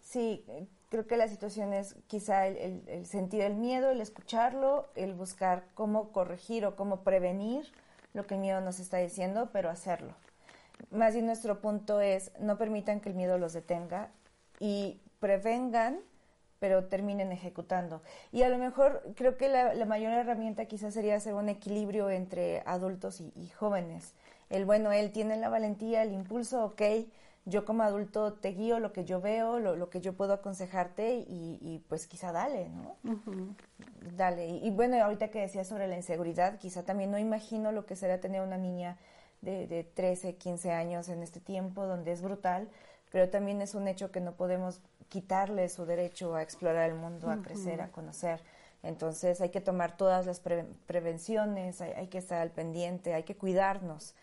Sí, 0.00 0.44
creo 0.90 1.06
que 1.06 1.16
la 1.16 1.28
situación 1.28 1.72
es 1.72 1.96
quizá 2.06 2.46
el, 2.46 3.06
sentir 3.06 3.40
el 3.40 3.54
miedo, 3.54 3.90
el 3.90 4.00
escucharlo, 4.00 4.88
el 4.94 5.14
buscar 5.14 5.64
cómo 5.74 6.12
corregir 6.12 6.66
o 6.66 6.76
cómo 6.76 7.00
prevenir 7.00 7.72
lo 8.12 8.26
que 8.26 8.34
el 8.34 8.40
miedo 8.40 8.60
nos 8.60 8.78
está 8.78 8.98
diciendo, 8.98 9.48
pero 9.52 9.70
hacerlo. 9.70 10.14
Más 10.90 11.14
bien 11.14 11.26
nuestro 11.26 11.60
punto 11.60 12.00
es 12.00 12.30
no 12.38 12.58
permitan 12.58 13.00
que 13.00 13.08
el 13.08 13.14
miedo 13.14 13.38
los 13.38 13.54
detenga 13.54 14.10
y 14.60 15.00
prevengan 15.20 16.00
pero 16.58 16.84
terminen 16.84 17.32
ejecutando. 17.32 18.02
Y 18.32 18.42
a 18.42 18.48
lo 18.48 18.58
mejor 18.58 19.02
creo 19.16 19.36
que 19.36 19.48
la, 19.48 19.84
mayor 19.84 20.12
herramienta 20.12 20.66
quizás 20.66 20.94
sería 20.94 21.16
hacer 21.16 21.34
un 21.34 21.48
equilibrio 21.48 22.10
entre 22.10 22.62
adultos 22.66 23.20
y, 23.20 23.48
jóvenes. 23.50 24.14
El 24.50 24.64
bueno, 24.64 24.92
él 24.92 25.10
tiene 25.10 25.36
la 25.36 25.48
valentía, 25.48 26.02
el 26.02 26.12
impulso, 26.12 26.64
ok, 26.64 26.82
yo 27.46 27.64
como 27.64 27.82
adulto 27.82 28.34
te 28.34 28.52
guío 28.52 28.78
lo 28.78 28.92
que 28.92 29.04
yo 29.04 29.20
veo, 29.20 29.58
lo, 29.58 29.90
que 29.90 30.00
yo 30.00 30.14
puedo 30.14 30.32
aconsejarte 30.32 31.24
y, 31.28 31.82
pues 31.88 32.06
quizá 32.06 32.32
dale, 32.32 32.70
¿no? 32.70 32.96
Dale. 34.16 34.46
Y, 34.46 34.70
bueno, 34.70 34.96
ahorita 35.02 35.28
que 35.28 35.40
decía 35.40 35.64
sobre 35.64 35.86
la 35.86 35.96
inseguridad, 35.96 36.58
quizá 36.58 36.84
también 36.84 37.10
no 37.10 37.18
imagino 37.18 37.72
lo 37.72 37.84
que 37.84 37.96
será 37.96 38.20
tener 38.20 38.40
una 38.40 38.56
niña 38.56 38.96
de, 39.42 39.66
de 39.66 39.84
13, 39.84 40.36
15 40.36 40.72
años 40.72 41.08
en 41.08 41.22
este 41.22 41.40
tiempo 41.40 41.86
donde 41.86 42.12
es 42.12 42.22
brutal, 42.22 42.68
pero 43.12 43.28
también 43.28 43.60
es 43.60 43.74
un 43.74 43.86
hecho 43.86 44.10
que 44.10 44.20
no 44.20 44.32
podemos 44.32 44.80
quitarle 45.14 45.68
su 45.68 45.86
derecho 45.86 46.34
a 46.34 46.42
explorar 46.42 46.90
el 46.90 46.96
mundo, 46.96 47.30
a 47.30 47.40
crecer, 47.40 47.80
a 47.80 47.92
conocer. 47.92 48.42
Entonces 48.82 49.40
hay 49.40 49.50
que 49.50 49.60
tomar 49.60 49.96
todas 49.96 50.26
las 50.26 50.40
prevenciones, 50.40 51.80
hay, 51.80 52.08
que 52.08 52.18
estar 52.18 52.40
al 52.40 52.50
pendiente, 52.50 53.14
hay 53.14 53.22
que 53.22 53.36
cuidarnos, 53.36 54.16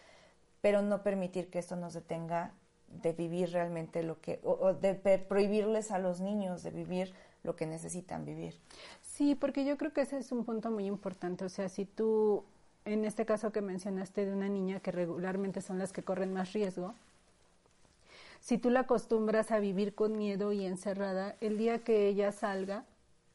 pero 0.59 0.81
no 0.81 1.01
permitir 1.01 1.49
que 1.49 1.59
esto 1.59 1.77
nos 1.77 1.93
detenga 1.93 2.51
de 2.89 3.13
vivir 3.13 3.53
realmente 3.53 4.03
lo 4.03 4.19
que, 4.19 4.41
o, 4.43 4.73
de 4.73 4.95
prohibirles 5.17 5.91
a 5.91 5.97
los 5.97 6.19
niños 6.19 6.61
de 6.61 6.71
vivir 6.71 7.13
lo 7.43 7.55
que 7.55 7.65
necesitan 7.65 8.25
vivir. 8.25 8.59
Sí, 9.01 9.33
porque 9.33 9.63
yo 9.63 9.77
creo 9.77 9.93
que 9.93 10.01
ese 10.01 10.17
es 10.17 10.33
un 10.33 10.43
punto 10.43 10.71
muy 10.71 10.87
importante. 10.87 11.45
O 11.45 11.49
sea, 11.49 11.69
si 11.69 11.85
tú, 11.85 12.43
en 12.83 13.05
este 13.05 13.25
caso 13.25 13.53
que 13.53 13.61
mencionaste 13.61 14.25
de 14.25 14.33
una 14.33 14.49
niña 14.49 14.81
que 14.81 14.91
regularmente 14.91 15.61
son 15.61 15.79
las 15.79 15.93
que 15.93 16.03
corren 16.03 16.33
más 16.33 16.51
riesgo, 16.51 16.95
si 18.41 18.57
tú 18.57 18.69
la 18.71 18.81
acostumbras 18.81 19.51
a 19.51 19.59
vivir 19.59 19.93
con 19.93 20.17
miedo 20.17 20.51
y 20.51 20.65
encerrada, 20.65 21.35
el 21.41 21.59
día 21.59 21.83
que 21.83 22.07
ella 22.07 22.31
salga, 22.31 22.85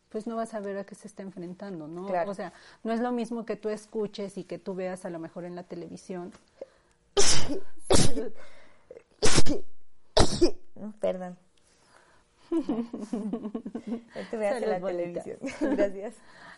pues 0.08 0.26
no 0.26 0.34
vas 0.34 0.52
a 0.52 0.60
ver 0.60 0.78
a 0.78 0.84
qué 0.84 0.96
se 0.96 1.06
está 1.06 1.22
enfrentando, 1.22 1.86
¿no? 1.86 2.08
O 2.26 2.34
sea, 2.34 2.52
no 2.82 2.92
es 2.92 2.98
lo 3.00 3.12
mismo 3.12 3.46
que 3.46 3.54
tú 3.54 3.68
escuches 3.68 4.36
y 4.36 4.42
que 4.44 4.58
tú 4.58 4.74
veas 4.74 5.04
a 5.04 5.10
lo 5.10 5.20
mejor 5.20 5.44
en 5.44 5.54
la 5.54 5.62
televisión. 5.62 6.32
Perdón. 11.00 11.38
que 12.50 14.24
tú 14.30 14.38
veas 14.38 14.62
en 14.62 14.70
la 14.70 14.80
televisión. 14.80 15.38
Gracias. 15.60 16.14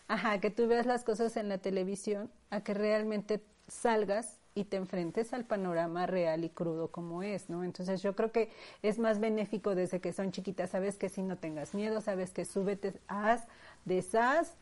Ajá, 0.07 0.39
que 0.39 0.49
tú 0.49 0.67
veas 0.67 0.87
las 0.87 1.03
cosas 1.03 1.37
en 1.37 1.49
la 1.49 1.59
televisión, 1.59 2.31
a 2.49 2.61
que 2.61 2.73
realmente 2.73 3.43
salgas 3.67 4.38
y 4.59 4.65
te 4.65 4.77
enfrentes 4.77 5.33
al 5.33 5.45
panorama 5.45 6.05
real 6.05 6.43
y 6.43 6.49
crudo 6.49 6.89
como 6.89 7.23
es, 7.23 7.49
¿no? 7.49 7.63
Entonces 7.63 8.01
yo 8.01 8.15
creo 8.15 8.31
que 8.31 8.49
es 8.81 8.99
más 8.99 9.19
benéfico 9.19 9.75
desde 9.75 9.99
que 9.99 10.13
son 10.13 10.31
chiquitas, 10.31 10.71
sabes 10.71 10.97
que 10.97 11.09
si 11.09 11.21
no 11.21 11.37
tengas 11.37 11.73
miedo, 11.73 12.01
sabes 12.01 12.31
que 12.31 12.45
súbete, 12.45 12.93
haz, 13.07 13.47
deshaz, 13.85 14.53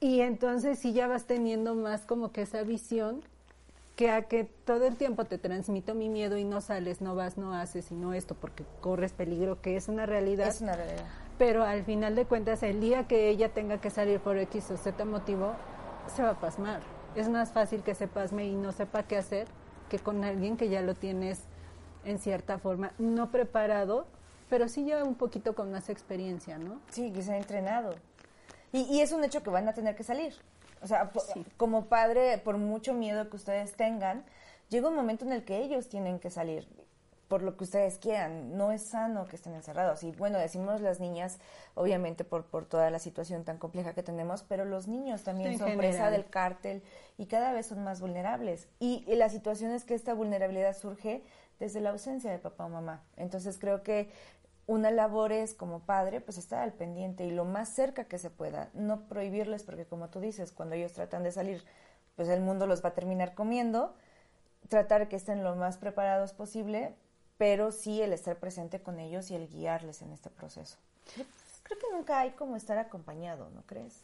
y 0.00 0.20
entonces 0.20 0.78
si 0.78 0.92
ya 0.92 1.06
vas 1.06 1.24
teniendo 1.24 1.74
más 1.74 2.02
como 2.02 2.30
que 2.30 2.42
esa 2.42 2.62
visión, 2.62 3.22
que 3.96 4.10
a 4.10 4.22
que 4.22 4.44
todo 4.44 4.86
el 4.86 4.96
tiempo 4.96 5.24
te 5.24 5.38
transmito 5.38 5.94
mi 5.94 6.08
miedo 6.08 6.36
y 6.36 6.44
no 6.44 6.60
sales, 6.60 7.00
no 7.00 7.14
vas, 7.14 7.38
no 7.38 7.54
haces 7.54 7.90
y 7.90 7.94
no 7.94 8.12
esto 8.12 8.34
porque 8.34 8.64
corres 8.80 9.12
peligro, 9.12 9.62
que 9.62 9.76
es 9.76 9.88
una 9.88 10.04
realidad. 10.04 10.48
Es 10.48 10.60
una 10.60 10.74
realidad. 10.74 11.06
Pero 11.38 11.62
al 11.62 11.84
final 11.84 12.16
de 12.16 12.26
cuentas, 12.26 12.62
el 12.62 12.80
día 12.80 13.06
que 13.06 13.28
ella 13.28 13.54
tenga 13.54 13.80
que 13.80 13.90
salir 13.90 14.20
por 14.20 14.36
X 14.36 14.70
o 14.72 14.76
Z 14.76 15.04
motivo, 15.04 15.54
se 16.14 16.22
va 16.22 16.30
a 16.30 16.40
pasmar. 16.40 16.80
Es 17.14 17.28
más 17.28 17.52
fácil 17.52 17.82
que 17.82 17.94
se 17.94 18.08
pasme 18.08 18.46
y 18.46 18.54
no 18.54 18.72
sepa 18.72 19.04
qué 19.04 19.16
hacer 19.16 19.46
que 19.88 19.98
con 19.98 20.24
alguien 20.24 20.56
que 20.56 20.68
ya 20.68 20.80
lo 20.80 20.94
tienes 20.94 21.42
en 22.04 22.18
cierta 22.18 22.58
forma, 22.58 22.92
no 22.98 23.30
preparado, 23.30 24.06
pero 24.50 24.68
sí 24.68 24.84
lleva 24.84 25.04
un 25.04 25.14
poquito 25.14 25.54
con 25.54 25.70
más 25.70 25.88
experiencia, 25.88 26.58
¿no? 26.58 26.80
Sí, 26.90 27.12
que 27.12 27.22
se 27.22 27.32
ha 27.32 27.36
entrenado. 27.36 27.94
Y, 28.72 28.82
y 28.82 29.00
es 29.00 29.12
un 29.12 29.24
hecho 29.24 29.42
que 29.42 29.50
van 29.50 29.68
a 29.68 29.74
tener 29.74 29.94
que 29.94 30.02
salir. 30.02 30.34
O 30.82 30.86
sea, 30.86 31.10
como 31.56 31.86
padre, 31.86 32.38
por 32.38 32.58
mucho 32.58 32.92
miedo 32.92 33.30
que 33.30 33.36
ustedes 33.36 33.74
tengan, 33.74 34.24
llega 34.68 34.88
un 34.88 34.96
momento 34.96 35.24
en 35.24 35.32
el 35.32 35.44
que 35.44 35.58
ellos 35.58 35.88
tienen 35.88 36.18
que 36.18 36.30
salir 36.30 36.68
por 37.28 37.42
lo 37.42 37.56
que 37.56 37.64
ustedes 37.64 37.98
quieran. 37.98 38.56
No 38.56 38.72
es 38.72 38.82
sano 38.82 39.26
que 39.26 39.36
estén 39.36 39.54
encerrados. 39.54 40.02
Y 40.02 40.12
bueno, 40.12 40.38
decimos 40.38 40.80
las 40.80 41.00
niñas, 41.00 41.38
obviamente 41.74 42.24
por, 42.24 42.44
por 42.44 42.66
toda 42.66 42.90
la 42.90 42.98
situación 42.98 43.44
tan 43.44 43.58
compleja 43.58 43.94
que 43.94 44.02
tenemos, 44.02 44.42
pero 44.42 44.64
los 44.64 44.88
niños 44.88 45.22
también 45.22 45.58
son 45.58 45.76
presa 45.76 46.10
del 46.10 46.26
cártel 46.26 46.82
y 47.18 47.26
cada 47.26 47.52
vez 47.52 47.66
son 47.66 47.82
más 47.84 48.00
vulnerables. 48.00 48.68
Y, 48.78 49.04
y 49.06 49.14
la 49.16 49.28
situación 49.28 49.72
es 49.72 49.84
que 49.84 49.94
esta 49.94 50.14
vulnerabilidad 50.14 50.76
surge 50.76 51.22
desde 51.58 51.80
la 51.80 51.90
ausencia 51.90 52.30
de 52.30 52.38
papá 52.38 52.66
o 52.66 52.68
mamá. 52.68 53.02
Entonces 53.16 53.58
creo 53.58 53.82
que 53.82 54.10
una 54.66 54.90
labor 54.90 55.32
es 55.32 55.54
como 55.54 55.80
padre, 55.80 56.20
pues 56.20 56.38
estar 56.38 56.60
al 56.60 56.72
pendiente 56.72 57.24
y 57.24 57.30
lo 57.30 57.44
más 57.44 57.68
cerca 57.68 58.04
que 58.04 58.18
se 58.18 58.30
pueda, 58.30 58.70
no 58.72 59.06
prohibirles 59.08 59.62
porque 59.62 59.84
como 59.84 60.08
tú 60.08 60.20
dices, 60.20 60.52
cuando 60.52 60.74
ellos 60.74 60.92
tratan 60.92 61.22
de 61.22 61.32
salir, 61.32 61.64
pues 62.16 62.28
el 62.28 62.40
mundo 62.40 62.66
los 62.66 62.82
va 62.82 62.90
a 62.90 62.94
terminar 62.94 63.34
comiendo, 63.34 63.94
tratar 64.68 65.08
que 65.08 65.16
estén 65.16 65.44
lo 65.44 65.54
más 65.56 65.76
preparados 65.76 66.32
posible, 66.32 66.94
pero 67.44 67.72
sí 67.72 68.00
el 68.00 68.14
estar 68.14 68.38
presente 68.38 68.80
con 68.80 68.98
ellos 68.98 69.30
y 69.30 69.34
el 69.34 69.48
guiarles 69.48 70.00
en 70.00 70.12
este 70.12 70.30
proceso. 70.30 70.78
Creo 71.62 71.78
que 71.78 71.94
nunca 71.94 72.20
hay 72.20 72.30
como 72.30 72.56
estar 72.56 72.78
acompañado, 72.78 73.50
¿no 73.50 73.60
crees? 73.66 74.00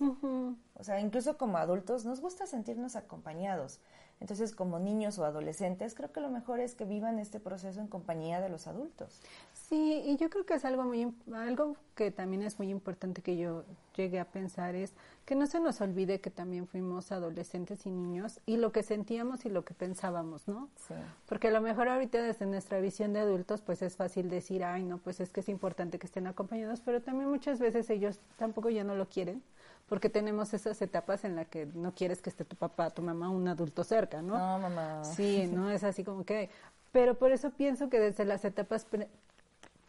O 0.75 0.85
sea, 0.85 1.01
incluso 1.01 1.39
como 1.39 1.57
adultos 1.57 2.05
nos 2.05 2.21
gusta 2.21 2.47
sentirnos 2.47 2.97
acompañados. 2.97 3.81
Entonces, 4.21 4.55
como 4.55 4.79
niños 4.79 5.19
o 5.19 5.25
adolescentes, 5.25 5.95
creo 5.95 6.13
que 6.13 6.21
lo 6.21 6.29
mejor 6.29 6.61
es 6.61 6.75
que 6.75 6.85
vivan 6.85 7.19
este 7.19 7.41
proceso 7.41 7.81
en 7.81 7.89
compañía 7.89 8.43
de 8.43 8.51
los 8.51 8.67
adultos. 8.67 9.19
Sí, 9.55 10.03
y 10.05 10.17
yo 10.19 10.29
creo 10.29 10.45
que 10.45 10.55
es 10.55 10.65
algo 10.67 10.85
muy 10.85 11.11
algo 11.33 11.77
que 11.95 12.11
también 12.11 12.43
es 12.43 12.59
muy 12.59 12.69
importante 12.69 13.23
que 13.23 13.39
yo 13.39 13.65
llegué 13.97 14.21
a 14.21 14.27
pensar 14.27 14.75
es 14.75 14.93
que 15.25 15.35
no 15.35 15.47
se 15.47 15.59
nos 15.59 15.81
olvide 15.81 16.21
que 16.21 16.31
también 16.31 16.67
fuimos 16.67 17.13
adolescentes 17.13 17.87
y 17.87 17.91
niños 17.91 18.41
y 18.47 18.59
lo 18.59 18.73
que 18.73 18.83
sentíamos 18.83 19.45
y 19.47 19.49
lo 19.49 19.65
que 19.65 19.75
pensábamos, 19.75 20.49
¿no? 20.49 20.69
Sí. 20.77 20.95
Porque 21.27 21.49
a 21.49 21.51
lo 21.51 21.61
mejor 21.63 21.89
ahorita 21.89 22.23
desde 22.23 22.47
nuestra 22.47 22.79
visión 22.81 23.15
de 23.15 23.21
adultos 23.21 23.63
pues 23.63 23.81
es 23.81 23.97
fácil 23.97 24.29
decir, 24.29 24.65
"Ay, 24.65 24.83
no, 24.83 24.99
pues 24.99 25.21
es 25.21 25.33
que 25.33 25.41
es 25.41 25.49
importante 25.49 25.99
que 25.99 26.07
estén 26.07 26.27
acompañados", 26.27 26.81
pero 26.81 27.01
también 27.01 27.31
muchas 27.31 27.59
veces 27.59 27.89
ellos 27.89 28.21
tampoco 28.39 28.69
ya 28.69 28.85
no 28.85 28.95
lo 28.95 29.09
quieren 29.09 29.43
porque 29.91 30.09
tenemos 30.09 30.55
esas 30.55 30.81
etapas 30.83 31.25
en 31.25 31.35
las 31.35 31.49
que 31.49 31.67
no 31.67 31.93
quieres 31.93 32.23
que 32.23 32.31
esté 32.31 32.45
tu 32.45 32.55
papá, 32.55 32.91
tu 32.91 33.03
mamá, 33.03 33.29
un 33.29 33.49
adulto 33.49 33.83
cerca, 33.83 34.23
¿no? 34.23 34.39
No, 34.39 34.59
mamá. 34.61 35.05
Sí, 35.05 35.49
no 35.53 35.69
es 35.69 35.83
así 35.83 36.05
como 36.05 36.25
que... 36.25 36.49
Pero 36.93 37.19
por 37.19 37.33
eso 37.33 37.51
pienso 37.51 37.91
que 37.91 37.99
desde 37.99 38.25
las 38.25 38.45
etapas 38.45 38.87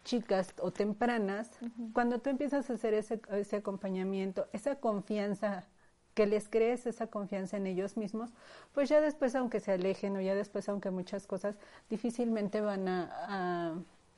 chicas 0.04 0.56
o 0.60 0.72
tempranas, 0.72 1.52
cuando 1.94 2.18
tú 2.18 2.32
empiezas 2.32 2.68
a 2.72 2.74
hacer 2.74 2.96
ese, 2.96 3.22
ese 3.30 3.58
acompañamiento, 3.58 4.48
esa 4.54 4.76
confianza 4.78 5.66
que 6.16 6.26
les 6.26 6.50
crees 6.50 6.88
esa 6.88 7.06
confianza 7.06 7.58
en 7.58 7.68
ellos 7.68 7.96
mismos, 7.96 8.32
pues 8.74 8.90
ya 8.90 9.02
después, 9.02 9.36
aunque 9.36 9.60
se 9.60 9.72
alejen 9.72 10.18
o 10.18 10.22
ya 10.22 10.34
después, 10.34 10.68
aunque 10.68 10.90
muchas 10.90 11.28
cosas 11.28 11.56
difícilmente 11.92 12.60
van 12.60 12.88
a, 12.88 13.10
a, 13.12 13.76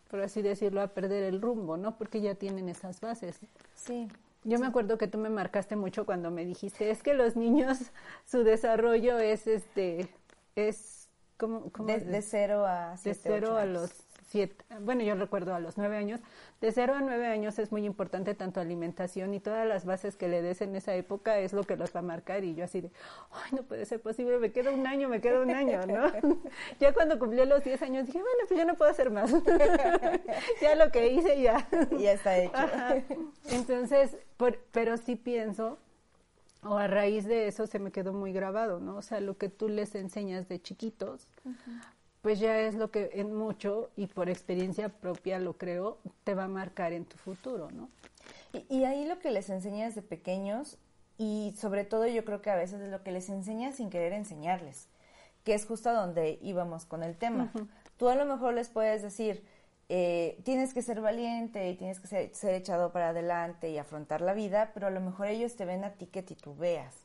por 0.10 0.22
así 0.22 0.42
decirlo, 0.42 0.82
a 0.82 0.88
perder 0.88 1.24
el 1.24 1.42
rumbo, 1.42 1.76
¿no? 1.76 1.98
Porque 1.98 2.22
ya 2.22 2.36
tienen 2.36 2.70
esas 2.70 3.02
bases. 3.02 3.42
Sí. 3.76 4.08
Yo 4.44 4.60
me 4.60 4.68
acuerdo 4.68 4.98
que 4.98 5.08
tú 5.08 5.18
me 5.18 5.30
marcaste 5.30 5.76
mucho 5.76 6.06
cuando 6.06 6.32
me 6.32 6.46
dijiste, 6.46 6.92
es 6.92 7.02
que 7.02 7.14
los 7.14 7.36
niños, 7.36 7.78
su 8.26 8.44
desarrollo 8.44 9.18
es 9.20 9.48
este, 9.48 10.10
es 10.56 11.08
como... 11.38 11.72
de, 11.86 12.22
cero 12.22 12.66
a 12.66 12.96
De 13.04 13.14
cero 13.14 13.58
a 13.58 13.66
los 13.66 13.92
siete, 14.34 14.66
bueno, 14.82 15.04
yo 15.04 15.14
recuerdo 15.14 15.54
a 15.54 15.60
los 15.60 15.78
nueve 15.78 15.96
años, 15.96 16.20
de 16.60 16.72
cero 16.72 16.96
a 16.96 17.02
nueve 17.02 17.28
años 17.28 17.60
es 17.60 17.72
muy 17.72 17.86
importante 17.86 18.34
tanto 18.34 18.60
alimentación 18.60 19.32
y 19.36 19.40
todas 19.40 19.68
las 19.68 19.86
bases 19.86 20.16
que 20.16 20.28
le 20.28 20.42
des 20.42 20.62
en 20.62 20.76
esa 20.76 20.96
época 20.96 21.38
es 21.38 21.54
lo 21.54 21.64
que 21.66 21.78
los 21.78 21.96
va 21.96 22.00
a 22.00 22.04
marcar 22.04 22.44
y 22.44 22.56
yo 22.56 22.64
así 22.64 22.82
de, 22.82 22.90
ay, 23.32 23.52
no 23.52 23.62
puede 23.62 23.86
ser 23.86 24.02
posible, 24.02 24.40
me 24.40 24.52
queda 24.52 24.72
un 24.72 24.88
año, 24.88 25.08
me 25.08 25.22
queda 25.22 25.40
un 25.40 25.52
año, 25.52 25.86
¿no? 25.86 26.12
ya 26.80 26.94
cuando 26.94 27.20
cumplí 27.20 27.46
los 27.46 27.64
diez 27.64 27.80
años 27.84 28.08
dije, 28.08 28.18
bueno, 28.18 28.44
pues 28.48 28.58
ya 28.58 28.66
no 28.66 28.74
puedo 28.74 28.90
hacer 28.90 29.12
más. 29.12 29.32
ya 30.62 30.74
lo 30.74 30.92
que 30.92 31.10
hice 31.10 31.40
ya. 31.40 31.68
ya 32.00 32.14
está 32.14 32.36
hecho. 32.40 32.54
Entonces, 33.52 34.18
pero 34.72 34.98
sí 34.98 35.16
pienso 35.16 35.78
o 36.64 36.78
a 36.78 36.88
raíz 36.88 37.26
de 37.26 37.48
eso 37.48 37.68
se 37.68 37.78
me 37.78 37.92
quedó 37.92 38.14
muy 38.14 38.34
grabado, 38.34 38.80
¿no? 38.80 38.96
O 38.96 39.04
sea, 39.04 39.20
lo 39.20 39.38
que 39.38 39.50
tú 39.50 39.70
les 39.70 39.94
enseñas 39.94 40.48
de 40.48 40.60
chiquitos, 40.60 41.28
pues 42.24 42.40
ya 42.40 42.58
es 42.62 42.76
lo 42.76 42.90
que 42.90 43.12
en 43.16 43.36
mucho 43.36 43.92
y 43.98 44.08
por 44.08 44.30
experiencia 44.30 44.88
propia 44.88 45.40
lo 45.40 45.58
creo, 45.58 45.98
te 46.24 46.34
va 46.34 46.46
a 46.46 46.48
marcar 46.48 46.94
en 46.94 47.04
tu 47.04 47.18
futuro, 47.18 47.70
¿no? 47.70 47.90
Y, 48.70 48.86
ahí 48.86 49.06
lo 49.06 49.20
que 49.20 49.30
les 49.30 49.50
enseñas 49.50 49.94
de 49.94 50.02
pequeños 50.02 50.78
y 51.18 51.54
sobre 51.58 51.84
todo 51.84 52.08
yo 52.08 52.24
creo 52.24 52.42
que 52.42 52.50
a 52.50 52.56
veces 52.56 52.80
es 52.82 52.90
lo 52.90 53.04
que 53.04 53.12
les 53.12 53.28
enseñas 53.28 53.76
sin 53.76 53.90
querer 53.90 54.14
enseñarles, 54.14 54.88
que 55.44 55.54
es 55.54 55.66
justo 55.66 55.90
a 55.90 55.94
donde 55.94 56.40
íbamos 56.42 56.86
con 56.86 57.04
el 57.04 57.18
tema. 57.18 57.52
Tú 57.98 58.08
a 58.08 58.16
lo 58.16 58.26
mejor 58.26 58.54
les 58.54 58.70
puedes 58.70 59.02
decir, 59.02 59.44
eh, 59.90 60.40
tienes 60.44 60.74
que 60.74 60.82
ser 60.82 61.02
valiente 61.02 61.70
y 61.70 61.76
tienes 61.76 62.00
que 62.00 62.08
ser, 62.08 62.34
ser, 62.34 62.54
echado 62.54 62.94
para 62.94 63.10
adelante 63.10 63.70
y 63.70 63.78
afrontar 63.78 64.22
la 64.22 64.34
vida, 64.34 64.72
pero 64.74 64.88
a 64.88 64.92
lo 64.92 65.02
mejor 65.02 65.28
ellos 65.28 65.58
te 65.58 65.66
ven 65.66 65.84
a 65.84 65.92
ti 65.92 66.06
que 66.06 66.24
titubeas. 66.24 66.96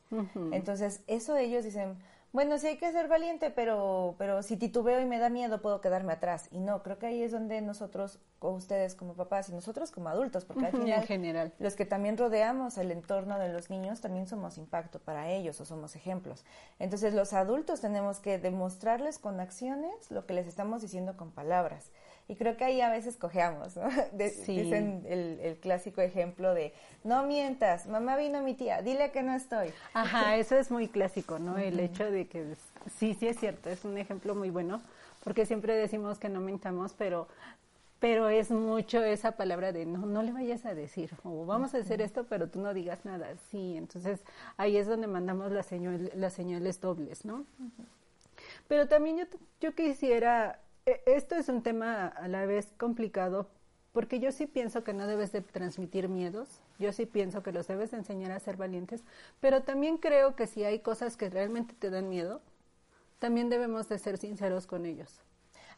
Entonces, 0.52 1.00
eso 1.08 1.36
ellos 1.36 1.64
dicen, 1.64 1.98
bueno, 2.32 2.58
sí 2.58 2.66
hay 2.66 2.76
que 2.76 2.92
ser 2.92 3.08
valiente, 3.08 3.50
pero, 3.50 4.14
pero 4.18 4.42
si 4.42 4.56
titubeo 4.56 5.00
y 5.00 5.06
me 5.06 5.18
da 5.18 5.30
miedo, 5.30 5.62
puedo 5.62 5.80
quedarme 5.80 6.12
atrás. 6.12 6.48
Y 6.50 6.60
no, 6.60 6.82
creo 6.82 6.98
que 6.98 7.06
ahí 7.06 7.22
es 7.22 7.32
donde 7.32 7.60
nosotros, 7.62 8.18
o 8.40 8.50
ustedes 8.50 8.94
como 8.94 9.14
papás 9.14 9.48
y 9.48 9.52
nosotros 9.52 9.90
como 9.90 10.10
adultos, 10.10 10.44
porque 10.44 10.66
al 10.66 10.72
final, 10.72 11.00
en 11.00 11.06
general. 11.06 11.52
los 11.58 11.74
que 11.74 11.86
también 11.86 12.18
rodeamos 12.18 12.76
el 12.76 12.90
entorno 12.90 13.38
de 13.38 13.48
los 13.48 13.70
niños, 13.70 14.00
también 14.00 14.26
somos 14.26 14.58
impacto 14.58 14.98
para 14.98 15.30
ellos 15.30 15.60
o 15.60 15.64
somos 15.64 15.96
ejemplos. 15.96 16.44
Entonces, 16.78 17.14
los 17.14 17.32
adultos 17.32 17.80
tenemos 17.80 18.20
que 18.20 18.38
demostrarles 18.38 19.18
con 19.18 19.40
acciones 19.40 20.10
lo 20.10 20.26
que 20.26 20.34
les 20.34 20.46
estamos 20.46 20.82
diciendo 20.82 21.16
con 21.16 21.30
palabras. 21.30 21.90
Y 22.28 22.36
creo 22.36 22.58
que 22.58 22.64
ahí 22.64 22.80
a 22.82 22.90
veces 22.90 23.16
cojeamos, 23.16 23.76
¿no? 23.76 23.88
Dicen 24.12 25.02
el, 25.08 25.40
el, 25.40 25.56
clásico 25.56 26.02
ejemplo 26.02 26.52
de, 26.52 26.74
no 27.02 27.24
mientas, 27.24 27.86
mamá 27.86 28.16
vino 28.16 28.42
mi 28.42 28.52
tía, 28.54 28.82
dile 28.82 29.10
que 29.10 29.22
no 29.22 29.34
estoy. 29.34 29.72
Ajá, 29.94 30.36
eso 30.36 30.56
es 30.56 30.70
muy 30.70 30.88
clásico, 30.88 31.38
¿no? 31.38 31.56
El 31.56 31.80
hecho 31.80 32.10
de 32.10 32.28
que, 32.28 32.54
sí, 32.98 33.14
sí 33.18 33.28
es 33.28 33.38
cierto, 33.38 33.70
es 33.70 33.84
un 33.84 33.96
ejemplo 33.96 34.34
muy 34.34 34.50
bueno, 34.50 34.82
porque 35.24 35.46
siempre 35.46 35.74
decimos 35.74 36.18
que 36.18 36.28
no 36.28 36.40
mentamos, 36.40 36.94
pero 36.96 37.28
pero 38.00 38.28
es 38.28 38.50
mucho 38.52 39.02
esa 39.02 39.32
palabra 39.32 39.72
de 39.72 39.84
no, 39.84 40.06
no 40.06 40.22
le 40.22 40.32
vayas 40.32 40.64
a 40.66 40.74
decir, 40.74 41.10
o 41.24 41.46
vamos 41.46 41.74
a 41.74 41.78
hacer 41.78 42.00
esto, 42.00 42.24
pero 42.28 42.48
tú 42.48 42.60
no 42.60 42.72
digas 42.72 43.04
nada. 43.04 43.34
Sí, 43.50 43.76
entonces 43.76 44.20
ahí 44.56 44.76
es 44.76 44.86
donde 44.86 45.08
mandamos 45.08 45.50
las, 45.50 45.66
señal, 45.66 46.12
las 46.14 46.32
señales 46.32 46.80
dobles, 46.80 47.24
¿no? 47.24 47.44
Pero 48.68 48.86
también 48.86 49.18
yo, 49.18 49.24
yo 49.60 49.74
quisiera 49.74 50.60
esto 51.06 51.34
es 51.34 51.48
un 51.48 51.62
tema 51.62 52.06
a 52.06 52.28
la 52.28 52.46
vez 52.46 52.72
complicado 52.76 53.48
porque 53.92 54.20
yo 54.20 54.30
sí 54.32 54.46
pienso 54.46 54.84
que 54.84 54.92
no 54.92 55.06
debes 55.06 55.32
de 55.32 55.40
transmitir 55.40 56.08
miedos, 56.08 56.60
yo 56.78 56.92
sí 56.92 57.06
pienso 57.06 57.42
que 57.42 57.52
los 57.52 57.66
debes 57.66 57.90
de 57.90 57.96
enseñar 57.96 58.30
a 58.32 58.38
ser 58.38 58.56
valientes, 58.56 59.02
pero 59.40 59.62
también 59.62 59.96
creo 59.98 60.36
que 60.36 60.46
si 60.46 60.62
hay 60.64 60.80
cosas 60.80 61.16
que 61.16 61.30
realmente 61.30 61.74
te 61.74 61.90
dan 61.90 62.08
miedo, 62.08 62.40
también 63.18 63.48
debemos 63.48 63.88
de 63.88 63.98
ser 63.98 64.18
sinceros 64.18 64.66
con 64.66 64.86
ellos. 64.86 65.20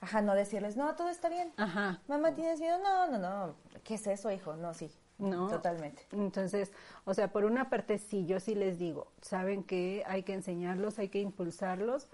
Ajá, 0.00 0.22
no 0.22 0.34
decirles, 0.34 0.76
no, 0.76 0.94
todo 0.96 1.08
está 1.08 1.28
bien. 1.28 1.52
Ajá. 1.56 2.00
Mamá, 2.08 2.34
¿tienes 2.34 2.60
miedo? 2.60 2.78
No, 2.82 3.06
no, 3.06 3.18
no. 3.18 3.54
¿Qué 3.84 3.94
es 3.94 4.06
eso, 4.06 4.30
hijo? 4.30 4.56
No, 4.56 4.74
sí. 4.74 4.90
No. 5.18 5.48
Totalmente. 5.48 6.06
Entonces, 6.12 6.72
o 7.04 7.12
sea, 7.12 7.30
por 7.30 7.44
una 7.44 7.68
parte 7.68 7.98
sí, 7.98 8.24
yo 8.24 8.40
sí 8.40 8.54
les 8.54 8.78
digo, 8.78 9.12
saben 9.20 9.62
que 9.62 10.02
hay 10.06 10.22
que 10.22 10.32
enseñarlos, 10.32 10.98
hay 10.98 11.10
que 11.10 11.20
impulsarlos, 11.20 12.08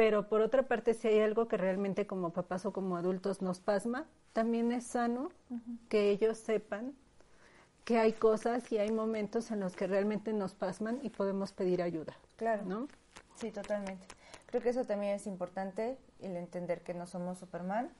pero 0.00 0.26
por 0.26 0.40
otra 0.40 0.62
parte, 0.62 0.94
si 0.94 1.08
hay 1.08 1.20
algo 1.20 1.46
que 1.46 1.58
realmente 1.58 2.06
como 2.06 2.30
papás 2.30 2.64
o 2.64 2.72
como 2.72 2.96
adultos 2.96 3.42
nos 3.42 3.60
pasma, 3.60 4.06
también 4.32 4.72
es 4.72 4.86
sano 4.86 5.28
que 5.90 6.08
ellos 6.08 6.38
sepan 6.38 6.94
que 7.84 7.98
hay 7.98 8.14
cosas 8.14 8.72
y 8.72 8.78
hay 8.78 8.90
momentos 8.92 9.50
en 9.50 9.60
los 9.60 9.76
que 9.76 9.86
realmente 9.86 10.32
nos 10.32 10.54
pasman 10.54 11.00
y 11.02 11.10
podemos 11.10 11.52
pedir 11.52 11.82
ayuda. 11.82 12.16
Claro. 12.36 12.64
¿No? 12.64 12.88
Sí, 13.34 13.50
totalmente. 13.50 14.06
Creo 14.46 14.62
que 14.62 14.70
eso 14.70 14.86
también 14.86 15.16
es 15.16 15.26
importante, 15.26 15.98
el 16.22 16.34
entender 16.34 16.80
que 16.80 16.94
no 16.94 17.06
somos 17.06 17.36
Superman 17.36 17.90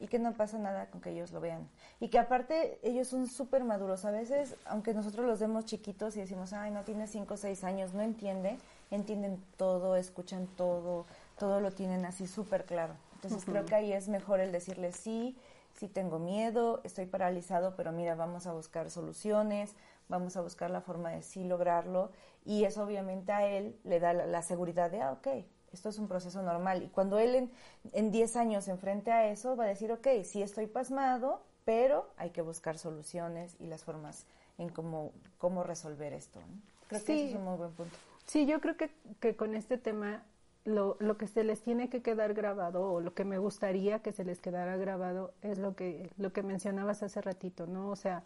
y 0.00 0.06
que 0.06 0.18
no 0.18 0.34
pasa 0.34 0.58
nada 0.58 0.90
con 0.90 1.00
que 1.00 1.12
ellos 1.12 1.32
lo 1.32 1.40
vean. 1.40 1.66
Y 1.98 2.08
que 2.08 2.18
aparte 2.18 2.78
ellos 2.82 3.08
son 3.08 3.26
súper 3.26 3.64
maduros. 3.64 4.04
A 4.04 4.10
veces, 4.10 4.54
aunque 4.66 4.92
nosotros 4.92 5.24
los 5.24 5.40
vemos 5.40 5.64
chiquitos 5.64 6.14
y 6.18 6.20
decimos, 6.20 6.52
ay, 6.52 6.70
no 6.72 6.82
tiene 6.82 7.06
cinco 7.06 7.34
o 7.34 7.36
seis 7.38 7.64
años, 7.64 7.94
no 7.94 8.02
entiende, 8.02 8.58
entienden 8.90 9.42
todo, 9.56 9.96
escuchan 9.96 10.46
todo, 10.58 11.06
todo 11.38 11.60
lo 11.60 11.72
tienen 11.72 12.04
así 12.04 12.26
súper 12.26 12.64
claro. 12.64 12.94
Entonces 13.16 13.44
creo 13.44 13.64
que 13.64 13.74
ahí 13.74 13.92
es 13.92 14.08
mejor 14.08 14.40
el 14.40 14.52
decirle 14.52 14.92
sí, 14.92 15.36
sí 15.74 15.88
tengo 15.88 16.18
miedo, 16.18 16.80
estoy 16.84 17.06
paralizado, 17.06 17.74
pero 17.76 17.92
mira, 17.92 18.14
vamos 18.14 18.46
a 18.46 18.52
buscar 18.52 18.90
soluciones, 18.90 19.74
vamos 20.08 20.36
a 20.36 20.40
buscar 20.40 20.70
la 20.70 20.80
forma 20.80 21.10
de 21.10 21.22
sí 21.22 21.44
lograrlo 21.44 22.10
y 22.44 22.64
eso 22.64 22.84
obviamente 22.84 23.32
a 23.32 23.46
él 23.46 23.76
le 23.84 24.00
da 24.00 24.12
la, 24.12 24.42
seguridad 24.42 24.90
de, 24.90 25.02
ah, 25.02 25.12
ok, 25.12 25.44
esto 25.72 25.88
es 25.88 25.98
un 25.98 26.08
proceso 26.08 26.42
normal. 26.42 26.82
Y 26.82 26.88
cuando 26.88 27.18
él 27.18 27.50
en 27.92 28.10
10 28.10 28.36
años 28.36 28.64
se 28.64 28.70
enfrente 28.70 29.12
a 29.12 29.30
eso, 29.30 29.56
va 29.56 29.64
a 29.64 29.68
decir, 29.68 29.92
ok, 29.92 30.06
sí 30.24 30.42
estoy 30.42 30.66
pasmado, 30.66 31.42
pero 31.64 32.08
hay 32.16 32.30
que 32.30 32.40
buscar 32.40 32.78
soluciones 32.78 33.56
y 33.60 33.66
las 33.66 33.84
formas 33.84 34.26
en 34.56 34.68
cómo, 34.70 35.12
cómo 35.38 35.62
resolver 35.62 36.12
esto. 36.12 36.40
Creo 36.88 37.04
que 37.04 37.14
eso 37.14 37.28
es 37.30 37.34
un 37.34 37.44
muy 37.44 37.56
buen 37.56 37.72
punto. 37.72 37.96
Sí, 38.26 38.46
yo 38.46 38.60
creo 38.60 38.76
que, 38.76 38.90
que 39.20 39.36
con 39.36 39.54
este 39.54 39.76
tema 39.76 40.22
lo, 40.68 40.96
lo, 41.00 41.16
que 41.16 41.26
se 41.26 41.44
les 41.44 41.62
tiene 41.62 41.88
que 41.88 42.02
quedar 42.02 42.34
grabado 42.34 42.92
o 42.92 43.00
lo 43.00 43.14
que 43.14 43.24
me 43.24 43.38
gustaría 43.38 44.00
que 44.00 44.12
se 44.12 44.24
les 44.24 44.40
quedara 44.40 44.76
grabado 44.76 45.32
es 45.42 45.58
lo 45.58 45.74
que, 45.74 46.10
lo 46.18 46.32
que 46.32 46.42
mencionabas 46.42 47.02
hace 47.02 47.20
ratito, 47.22 47.66
¿no? 47.66 47.90
O 47.90 47.96
sea, 47.96 48.22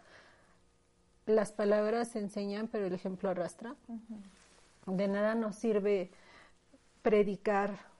las 1.27 1.53
palabras 1.53 2.09
se 2.09 2.19
enseñan, 2.19 2.69
pero 2.69 2.87
el 2.87 2.95
ejemplo 2.95 3.31
arrastra. 3.31 3.77
De 4.87 5.07
nada 5.09 5.35
nos 5.35 5.55
sirve 5.57 6.11
predicar 7.03 7.92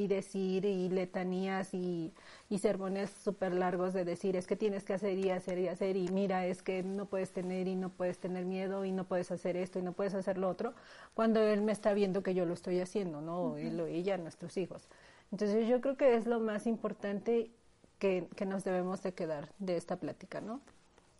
y 0.00 0.08
decir 0.08 0.64
y 0.64 0.88
letanías 0.88 1.74
y, 1.74 2.12
y 2.48 2.58
sermones 2.58 3.10
súper 3.10 3.52
largos 3.54 3.92
de 3.92 4.04
decir 4.04 4.34
es 4.34 4.46
que 4.46 4.56
tienes 4.56 4.84
que 4.84 4.94
hacer 4.94 5.18
y 5.18 5.30
hacer 5.30 5.58
y 5.58 5.68
hacer 5.68 5.96
y 5.96 6.08
mira 6.08 6.46
es 6.46 6.62
que 6.62 6.82
no 6.82 7.06
puedes 7.06 7.30
tener 7.30 7.68
y 7.68 7.76
no 7.76 7.90
puedes 7.90 8.18
tener 8.18 8.44
miedo 8.44 8.84
y 8.84 8.92
no 8.92 9.04
puedes 9.04 9.30
hacer 9.30 9.56
esto 9.56 9.78
y 9.78 9.82
no 9.82 9.92
puedes 9.92 10.14
hacer 10.14 10.38
lo 10.38 10.48
otro 10.48 10.74
cuando 11.14 11.40
él 11.40 11.62
me 11.62 11.72
está 11.72 11.92
viendo 11.92 12.22
que 12.22 12.34
yo 12.34 12.46
lo 12.46 12.54
estoy 12.54 12.80
haciendo, 12.80 13.20
¿no? 13.20 13.56
Él 13.56 13.80
o 13.80 13.86
ella, 13.86 14.16
nuestros 14.16 14.56
hijos. 14.56 14.88
Entonces 15.32 15.68
yo 15.68 15.80
creo 15.80 15.96
que 15.96 16.16
es 16.16 16.26
lo 16.26 16.40
más 16.40 16.66
importante 16.66 17.50
que, 17.98 18.28
que 18.34 18.46
nos 18.46 18.64
debemos 18.64 19.02
de 19.02 19.12
quedar 19.12 19.48
de 19.58 19.76
esta 19.76 19.96
plática, 19.96 20.40
¿no? 20.40 20.60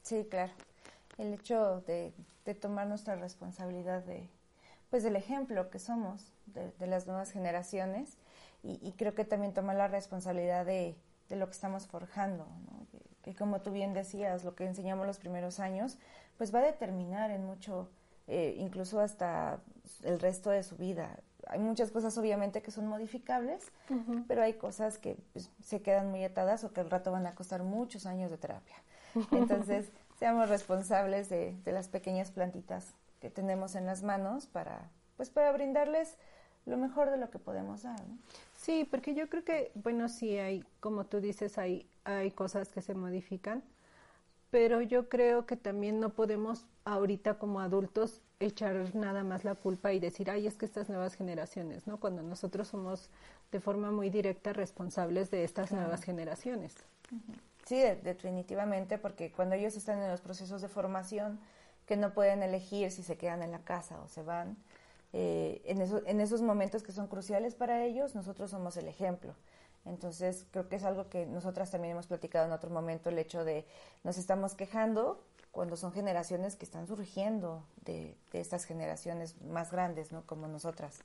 Sí, 0.03 0.27
claro. 0.29 0.53
El 1.19 1.35
hecho 1.35 1.83
de, 1.87 2.13
de 2.45 2.55
tomar 2.55 2.87
nuestra 2.87 3.15
responsabilidad 3.15 4.03
de, 4.03 4.29
pues 4.89 5.03
del 5.03 5.17
ejemplo 5.17 5.71
que 5.71 5.79
somos 5.79 6.33
de, 6.47 6.73
de 6.79 6.87
las 6.87 7.07
nuevas 7.07 7.31
generaciones 7.31 8.17
y, 8.63 8.93
creo 8.93 9.15
que 9.15 9.25
también 9.25 9.55
toma 9.55 9.73
la 9.75 9.89
responsabilidad 9.89 10.67
de, 10.67 10.95
lo 11.31 11.47
que 11.47 11.53
estamos 11.53 11.87
forjando, 11.87 12.47
¿no? 12.67 12.87
que, 13.23 13.35
como 13.35 13.61
tú 13.61 13.71
bien 13.71 13.95
decías, 13.95 14.45
lo 14.45 14.55
que 14.55 14.67
enseñamos 14.67 15.07
los 15.07 15.19
primeros 15.19 15.61
años, 15.61 15.99
pues 16.37 16.55
va 16.55 16.61
a 16.61 16.63
determinar 16.63 17.31
en 17.31 17.45
mucho, 17.45 17.89
eh, 18.27 18.55
incluso 18.59 19.01
hasta 19.01 19.61
el 20.03 20.21
resto 20.21 20.51
de 20.51 20.63
su 20.63 20.77
vida. 20.77 21.19
Hay 21.47 21.59
muchas 21.59 21.91
cosas 21.91 22.17
obviamente 22.19 22.63
que 22.63 22.71
son 22.71 22.87
modificables, 22.87 23.73
pero 24.29 24.43
hay 24.43 24.55
cosas 24.55 24.99
que 24.99 25.17
pues, 25.33 25.51
se 25.63 25.81
quedan 25.81 26.11
muy 26.11 26.25
atadas 26.25 26.65
o 26.65 26.73
que 26.73 26.81
al 26.81 26.91
rato 26.91 27.13
van 27.13 27.27
a 27.27 27.35
costar 27.35 27.63
muchos 27.63 28.07
años 28.07 28.31
de 28.31 28.39
terapia. 28.39 28.77
Entonces, 29.33 29.91
seamos 30.19 30.49
responsables 30.49 31.29
de, 31.29 31.57
de 31.65 31.73
las 31.73 31.89
pequeñas 31.89 32.31
plantitas 32.31 32.95
que 33.21 33.31
tenemos 33.31 33.75
en 33.75 33.87
las 33.87 34.03
manos 34.03 34.47
para, 34.47 34.91
pues, 35.17 35.31
para 35.31 35.53
brindarles 35.53 36.17
lo 36.67 36.77
mejor 36.77 37.11
de 37.11 37.17
lo 37.17 37.31
que 37.31 37.39
podemos 37.39 37.83
dar. 37.83 38.01
¿no? 38.07 38.19
Sí, 38.61 38.87
porque 38.91 39.15
yo 39.15 39.31
creo 39.31 39.43
que, 39.43 39.73
bueno, 39.75 40.11
sí 40.11 40.37
hay, 40.37 40.63
como 40.81 41.07
tú 41.07 41.23
dices, 41.23 41.57
hay, 41.57 41.87
hay 42.05 42.31
cosas 42.31 42.69
que 42.69 42.83
se 42.83 42.93
modifican, 42.93 43.63
pero 44.51 44.83
yo 44.83 45.09
creo 45.09 45.47
que 45.47 45.57
también 45.57 45.99
no 45.99 46.11
podemos 46.11 46.67
ahorita 46.85 47.39
como 47.39 47.61
adultos 47.61 48.21
echar 48.39 48.95
nada 48.95 49.25
más 49.25 49.45
la 49.45 49.55
culpa 49.55 49.95
y 49.95 49.99
decir, 49.99 50.31
ay, 50.31 50.47
es 50.47 50.57
que 50.57 50.67
estas 50.67 50.91
nuevas 50.91 51.15
generaciones, 51.15 51.87
¿no? 51.87 51.99
Cuando 51.99 52.23
nosotros 52.23 52.69
somos 52.69 53.09
de 53.51 53.61
forma 53.61 53.93
muy 53.93 54.11
directa 54.11 54.53
responsables 54.53 55.31
de 55.31 55.45
estas 55.45 55.73
nuevas 55.73 56.03
generaciones. 56.03 56.75
Sí, 57.65 57.81
definitivamente, 58.03 58.99
porque 58.99 59.33
cuando 59.33 59.55
ellos 59.55 59.75
están 59.75 60.03
en 60.03 60.11
los 60.11 60.21
procesos 60.21 60.61
de 60.61 60.69
formación, 60.69 61.41
que 61.87 61.97
no 61.97 62.13
pueden 62.13 62.43
elegir 62.43 62.91
si 62.91 63.03
se 63.03 63.17
quedan 63.17 63.43
en 63.43 63.53
la 63.53 63.61
casa 63.61 64.03
o 64.03 64.09
se 64.09 64.23
van, 64.23 64.59
eh, 65.13 65.63
en, 65.65 66.21
esos 66.21 66.43
momentos 66.43 66.83
que 66.83 66.93
son 66.93 67.09
cruciales 67.09 67.55
para 67.55 67.85
ellos, 67.85 68.15
nosotros 68.15 68.51
somos 68.51 68.77
el 68.77 68.89
ejemplo. 68.89 69.35
Entonces, 69.85 70.47
creo 70.51 70.69
que 70.69 70.77
es 70.77 70.85
algo 70.85 71.09
que 71.09 71.27
nosotras 71.27 71.71
también 71.71 71.93
hemos 71.93 72.07
platicado 72.07 72.47
en 72.47 72.53
otro 72.53 72.71
momento, 72.71 73.09
el 73.09 73.19
hecho 73.19 73.45
de 73.45 73.65
nos 74.05 74.19
estamos 74.19 74.55
quejando 74.55 75.21
cuando 75.53 75.77
son 75.77 75.93
generaciones 75.93 76.55
que 76.55 76.65
están 76.65 76.87
surgiendo 76.87 77.65
de, 77.85 78.15
estas 78.33 78.65
generaciones 78.65 79.41
más 79.43 79.73
grandes, 79.73 80.13
¿no? 80.13 80.23
Como 80.27 80.47
nosotras. 80.47 81.01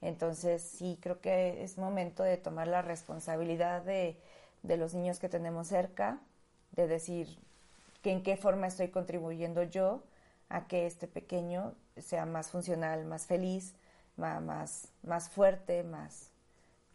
Entonces, 0.00 0.62
sí, 0.62 0.98
creo 1.00 1.20
que 1.20 1.62
es 1.62 1.78
momento 1.78 2.22
de 2.22 2.36
tomar 2.36 2.68
la 2.68 2.82
responsabilidad 2.82 3.82
de, 3.82 4.16
de 4.62 4.76
los 4.76 4.94
niños 4.94 5.18
que 5.18 5.28
tenemos 5.28 5.68
cerca, 5.68 6.20
de 6.72 6.86
decir 6.86 7.38
que 8.02 8.12
en 8.12 8.22
qué 8.22 8.36
forma 8.36 8.66
estoy 8.66 8.88
contribuyendo 8.88 9.62
yo 9.62 10.02
a 10.48 10.66
que 10.66 10.86
este 10.86 11.06
pequeño 11.06 11.74
sea 11.96 12.26
más 12.26 12.50
funcional, 12.50 13.04
más 13.04 13.26
feliz, 13.26 13.74
más, 14.16 14.88
más 15.02 15.28
fuerte, 15.28 15.82
más 15.82 16.30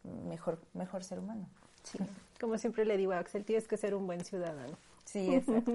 mejor, 0.04 0.60
mejor 0.74 1.04
ser 1.04 1.20
humano. 1.20 1.48
Sí. 1.84 2.00
Como 2.40 2.58
siempre 2.58 2.86
le 2.86 2.98
digo 2.98 3.14
a 3.14 3.20
Axel, 3.20 3.46
tienes 3.46 3.68
que 3.68 3.78
ser 3.78 3.96
un 3.96 4.08
buen 4.08 4.24
ciudadano. 4.24 4.78
Sí, 5.06 5.36
exacto. 5.36 5.72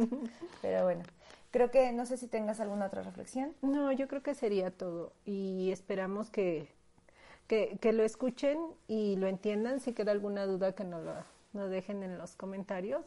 Pero 0.63 0.85
bueno, 0.85 1.03
creo 1.51 1.71
que 1.71 1.93
no 1.93 2.07
sé 2.07 2.17
si 2.17 2.27
tengas 2.27 2.61
alguna 2.61 2.87
otra 2.87 3.03
reflexión. 3.03 3.55
No, 3.63 3.91
yo 3.93 4.09
creo 4.09 4.23
que 4.23 4.35
sería 4.35 4.71
todo. 4.71 5.13
Y 5.25 5.71
esperamos 5.73 6.31
que, 6.31 6.69
que, 7.49 7.93
lo 7.93 8.05
escuchen 8.05 8.59
y 8.89 9.17
lo 9.17 9.27
entiendan. 9.27 9.81
Si 9.81 9.93
queda 9.93 10.13
alguna 10.13 10.45
duda, 10.47 10.75
que 10.75 10.85
nos 10.85 11.03
lo 11.53 11.69
dejen 11.69 12.03
en 12.03 12.19
los 12.19 12.35
comentarios 12.37 13.05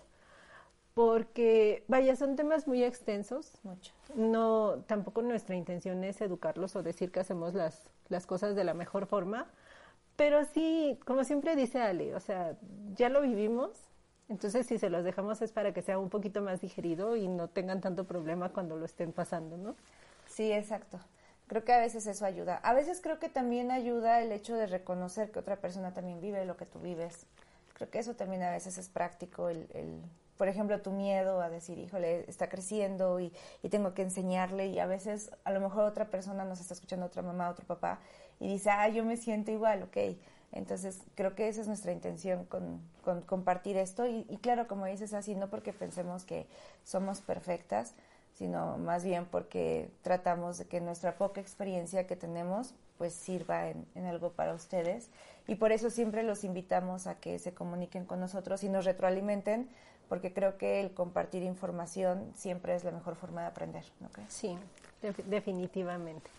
porque 0.96 1.84
vaya, 1.88 2.16
son 2.16 2.36
temas 2.38 2.68
muy 2.68 2.84
extensos. 2.84 3.52
Mucho. 3.64 3.94
No, 4.16 4.84
tampoco 4.88 5.22
nuestra 5.22 5.56
intención 5.56 6.04
es 6.04 6.22
educarlos 6.22 6.76
o 6.76 6.82
decir 6.82 7.12
que 7.12 7.20
hacemos 7.20 7.54
las, 7.54 7.84
las 8.08 8.26
cosas 8.26 8.56
de 8.56 8.64
la 8.64 8.74
mejor 8.74 9.06
forma, 9.06 9.46
pero 10.16 10.46
sí, 10.46 10.98
como 11.06 11.26
siempre 11.26 11.58
dice 11.58 11.82
Ale, 11.82 12.16
o 12.16 12.20
sea, 12.22 12.56
ya 12.96 13.10
lo 13.10 13.22
vivimos, 13.22 13.72
entonces 14.30 14.66
si 14.66 14.78
se 14.78 14.90
los 14.90 15.04
dejamos 15.04 15.42
es 15.42 15.52
para 15.52 15.74
que 15.74 15.82
sea 15.82 16.00
un 16.00 16.10
poquito 16.10 16.42
más 16.42 16.62
digerido 16.62 17.18
y 17.18 17.28
no 17.28 17.50
tengan 17.50 17.82
tanto 17.82 18.06
problema 18.06 18.54
cuando 18.54 18.78
lo 18.78 18.86
estén 18.86 19.12
pasando, 19.12 19.58
¿no? 19.58 19.76
Sí, 20.28 20.54
exacto. 20.54 21.00
Creo 21.48 21.66
que 21.66 21.74
a 21.74 21.80
veces 21.80 22.08
eso 22.08 22.26
ayuda. 22.26 22.56
A 22.64 22.74
veces 22.74 23.02
creo 23.02 23.20
que 23.20 23.28
también 23.28 23.70
ayuda 23.70 24.22
el 24.22 24.32
hecho 24.32 24.56
de 24.56 24.66
reconocer 24.66 25.30
que 25.32 25.40
otra 25.40 25.58
persona 25.58 25.94
también 25.94 26.22
vive 26.22 26.46
lo 26.46 26.56
que 26.56 26.66
tú 26.66 26.80
vives. 26.80 27.28
Creo 27.74 27.90
que 27.90 28.00
eso 28.00 28.16
también 28.16 28.42
a 28.44 28.52
veces 28.52 28.78
es 28.78 28.88
práctico, 28.88 29.50
el, 29.50 29.68
el 29.74 30.02
por 30.38 30.48
ejemplo, 30.48 30.82
tu 30.82 30.92
miedo 30.92 31.42
a 31.42 31.50
decir, 31.50 31.78
híjole, 31.78 32.26
está 32.28 32.50
creciendo 32.50 33.20
y, 33.20 33.32
tengo 33.70 33.94
que 33.94 34.04
enseñarle 34.04 34.68
y 34.68 34.80
a 34.80 34.86
veces 34.86 35.32
a 35.44 35.52
lo 35.52 35.60
mejor 35.60 35.86
otra 35.86 36.10
persona 36.10 36.46
nos 36.46 36.60
está 36.60 36.74
escuchando, 36.74 37.06
otra 37.06 37.22
mamá, 37.22 37.50
otro 37.50 37.66
papá, 37.66 38.00
y 38.40 38.48
dice, 38.48 38.70
ah, 38.70 38.88
yo 38.90 39.04
me 39.04 39.18
siento 39.18 39.52
igual, 39.52 39.84
ok. 39.84 40.18
Entonces, 40.52 41.00
creo 41.16 41.36
que 41.36 41.50
esa 41.50 41.62
es 41.62 41.68
nuestra 41.68 41.92
intención 41.92 42.46
con, 42.46 42.82
compartir 43.26 43.78
esto 43.78 44.08
y, 44.08 44.26
y, 44.30 44.38
claro, 44.38 44.68
como 44.68 44.86
dices 44.86 45.14
así, 45.14 45.36
no 45.36 45.50
porque 45.50 45.74
pensemos 45.74 46.24
que 46.24 46.48
somos 46.84 47.22
perfectas, 47.22 47.94
sino 48.38 48.78
más 48.78 49.04
bien 49.04 49.26
porque 49.26 49.90
tratamos 50.02 50.58
de 50.58 50.66
que 50.66 50.82
nuestra 50.82 51.18
poca 51.18 51.42
experiencia 51.42 52.06
que 52.08 52.16
tenemos 52.16 52.74
pues 52.98 53.14
sirva 53.14 53.70
en, 53.70 53.86
en, 53.96 54.06
algo 54.06 54.32
para 54.32 54.54
ustedes 54.54 55.10
y 55.48 55.56
por 55.56 55.72
eso 55.72 55.90
siempre 55.90 56.24
los 56.24 56.44
invitamos 56.44 57.08
a 57.08 57.16
que 57.16 57.40
se 57.40 57.54
comuniquen 57.54 58.06
con 58.06 58.20
nosotros 58.20 58.64
y 58.64 58.70
nos 58.70 58.86
retroalimenten 58.86 59.70
porque 60.10 60.34
creo 60.34 60.58
que 60.58 60.82
el 60.82 60.94
compartir 60.94 61.44
información 61.44 62.32
siempre 62.36 62.76
es 62.76 62.84
la 62.84 62.92
mejor 62.92 63.16
forma 63.16 63.42
de 63.42 63.48
aprender. 63.48 63.84
¿no 64.00 64.10
Sí, 64.30 64.58
definitivamente. 65.26 66.30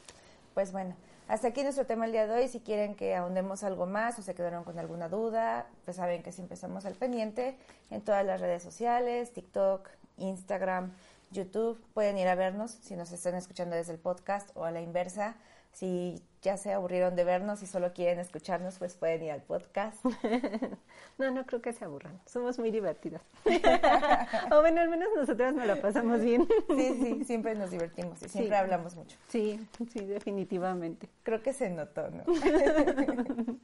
Pues 0.54 0.72
bueno, 0.72 0.94
hasta 1.28 1.48
aquí 1.48 1.62
nuestro 1.62 1.86
tema 1.86 2.06
el 2.06 2.12
día 2.12 2.26
de 2.26 2.34
hoy. 2.34 2.48
Si 2.48 2.60
quieren 2.60 2.94
que 2.94 3.14
ahondemos 3.14 3.64
algo 3.64 3.86
más 3.86 4.18
o 4.18 4.22
se 4.22 4.34
quedaron 4.34 4.64
con 4.64 4.78
alguna 4.78 5.08
duda, 5.08 5.66
pues 5.84 5.96
saben 5.96 6.22
que 6.22 6.32
siempre 6.32 6.54
estamos 6.54 6.86
al 6.86 6.94
pendiente 6.94 7.56
en 7.90 8.00
todas 8.00 8.24
las 8.24 8.40
redes 8.40 8.62
sociales, 8.62 9.32
TikTok, 9.32 9.88
Instagram, 10.18 10.92
YouTube. 11.32 11.82
Pueden 11.94 12.18
ir 12.18 12.28
a 12.28 12.34
vernos 12.34 12.70
si 12.70 12.96
nos 12.96 13.12
están 13.12 13.34
escuchando 13.34 13.76
desde 13.76 13.92
el 13.92 13.98
podcast 13.98 14.50
o 14.54 14.64
a 14.64 14.70
la 14.70 14.80
inversa 14.80 15.36
si 15.76 16.22
ya 16.46 16.56
se 16.56 16.72
aburrieron 16.72 17.16
de 17.16 17.24
vernos 17.24 17.60
y 17.64 17.66
solo 17.66 17.92
quieren 17.92 18.20
escucharnos, 18.20 18.78
pues 18.78 18.94
pueden 18.94 19.20
ir 19.24 19.32
al 19.32 19.42
podcast. 19.42 19.98
no, 21.18 21.32
no 21.32 21.44
creo 21.44 21.60
que 21.60 21.72
se 21.72 21.84
aburran. 21.84 22.20
Somos 22.24 22.60
muy 22.60 22.70
divertidas. 22.70 23.20
o 24.52 24.60
bueno, 24.60 24.80
al 24.80 24.88
menos 24.88 25.08
nosotras 25.16 25.52
nos 25.56 25.66
la 25.66 25.74
pasamos 25.82 26.20
bien. 26.20 26.46
sí, 26.68 26.94
sí, 27.02 27.24
siempre 27.24 27.56
nos 27.56 27.72
divertimos 27.72 28.22
y 28.22 28.28
siempre 28.28 28.56
hablamos 28.56 28.94
mucho. 28.94 29.16
Sí, 29.26 29.58
sí, 29.92 30.04
definitivamente. 30.04 31.08
Creo 31.24 31.42
que 31.42 31.52
se 31.52 31.68
notó, 31.68 32.10
¿no? 32.10 32.22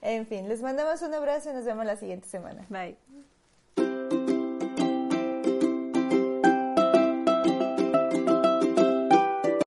en 0.00 0.26
fin, 0.26 0.48
les 0.48 0.62
mandamos 0.62 1.02
un 1.02 1.12
abrazo 1.12 1.50
y 1.50 1.52
nos 1.52 1.66
vemos 1.66 1.84
la 1.84 1.96
siguiente 1.96 2.26
semana. 2.26 2.64
Bye. 2.70 2.96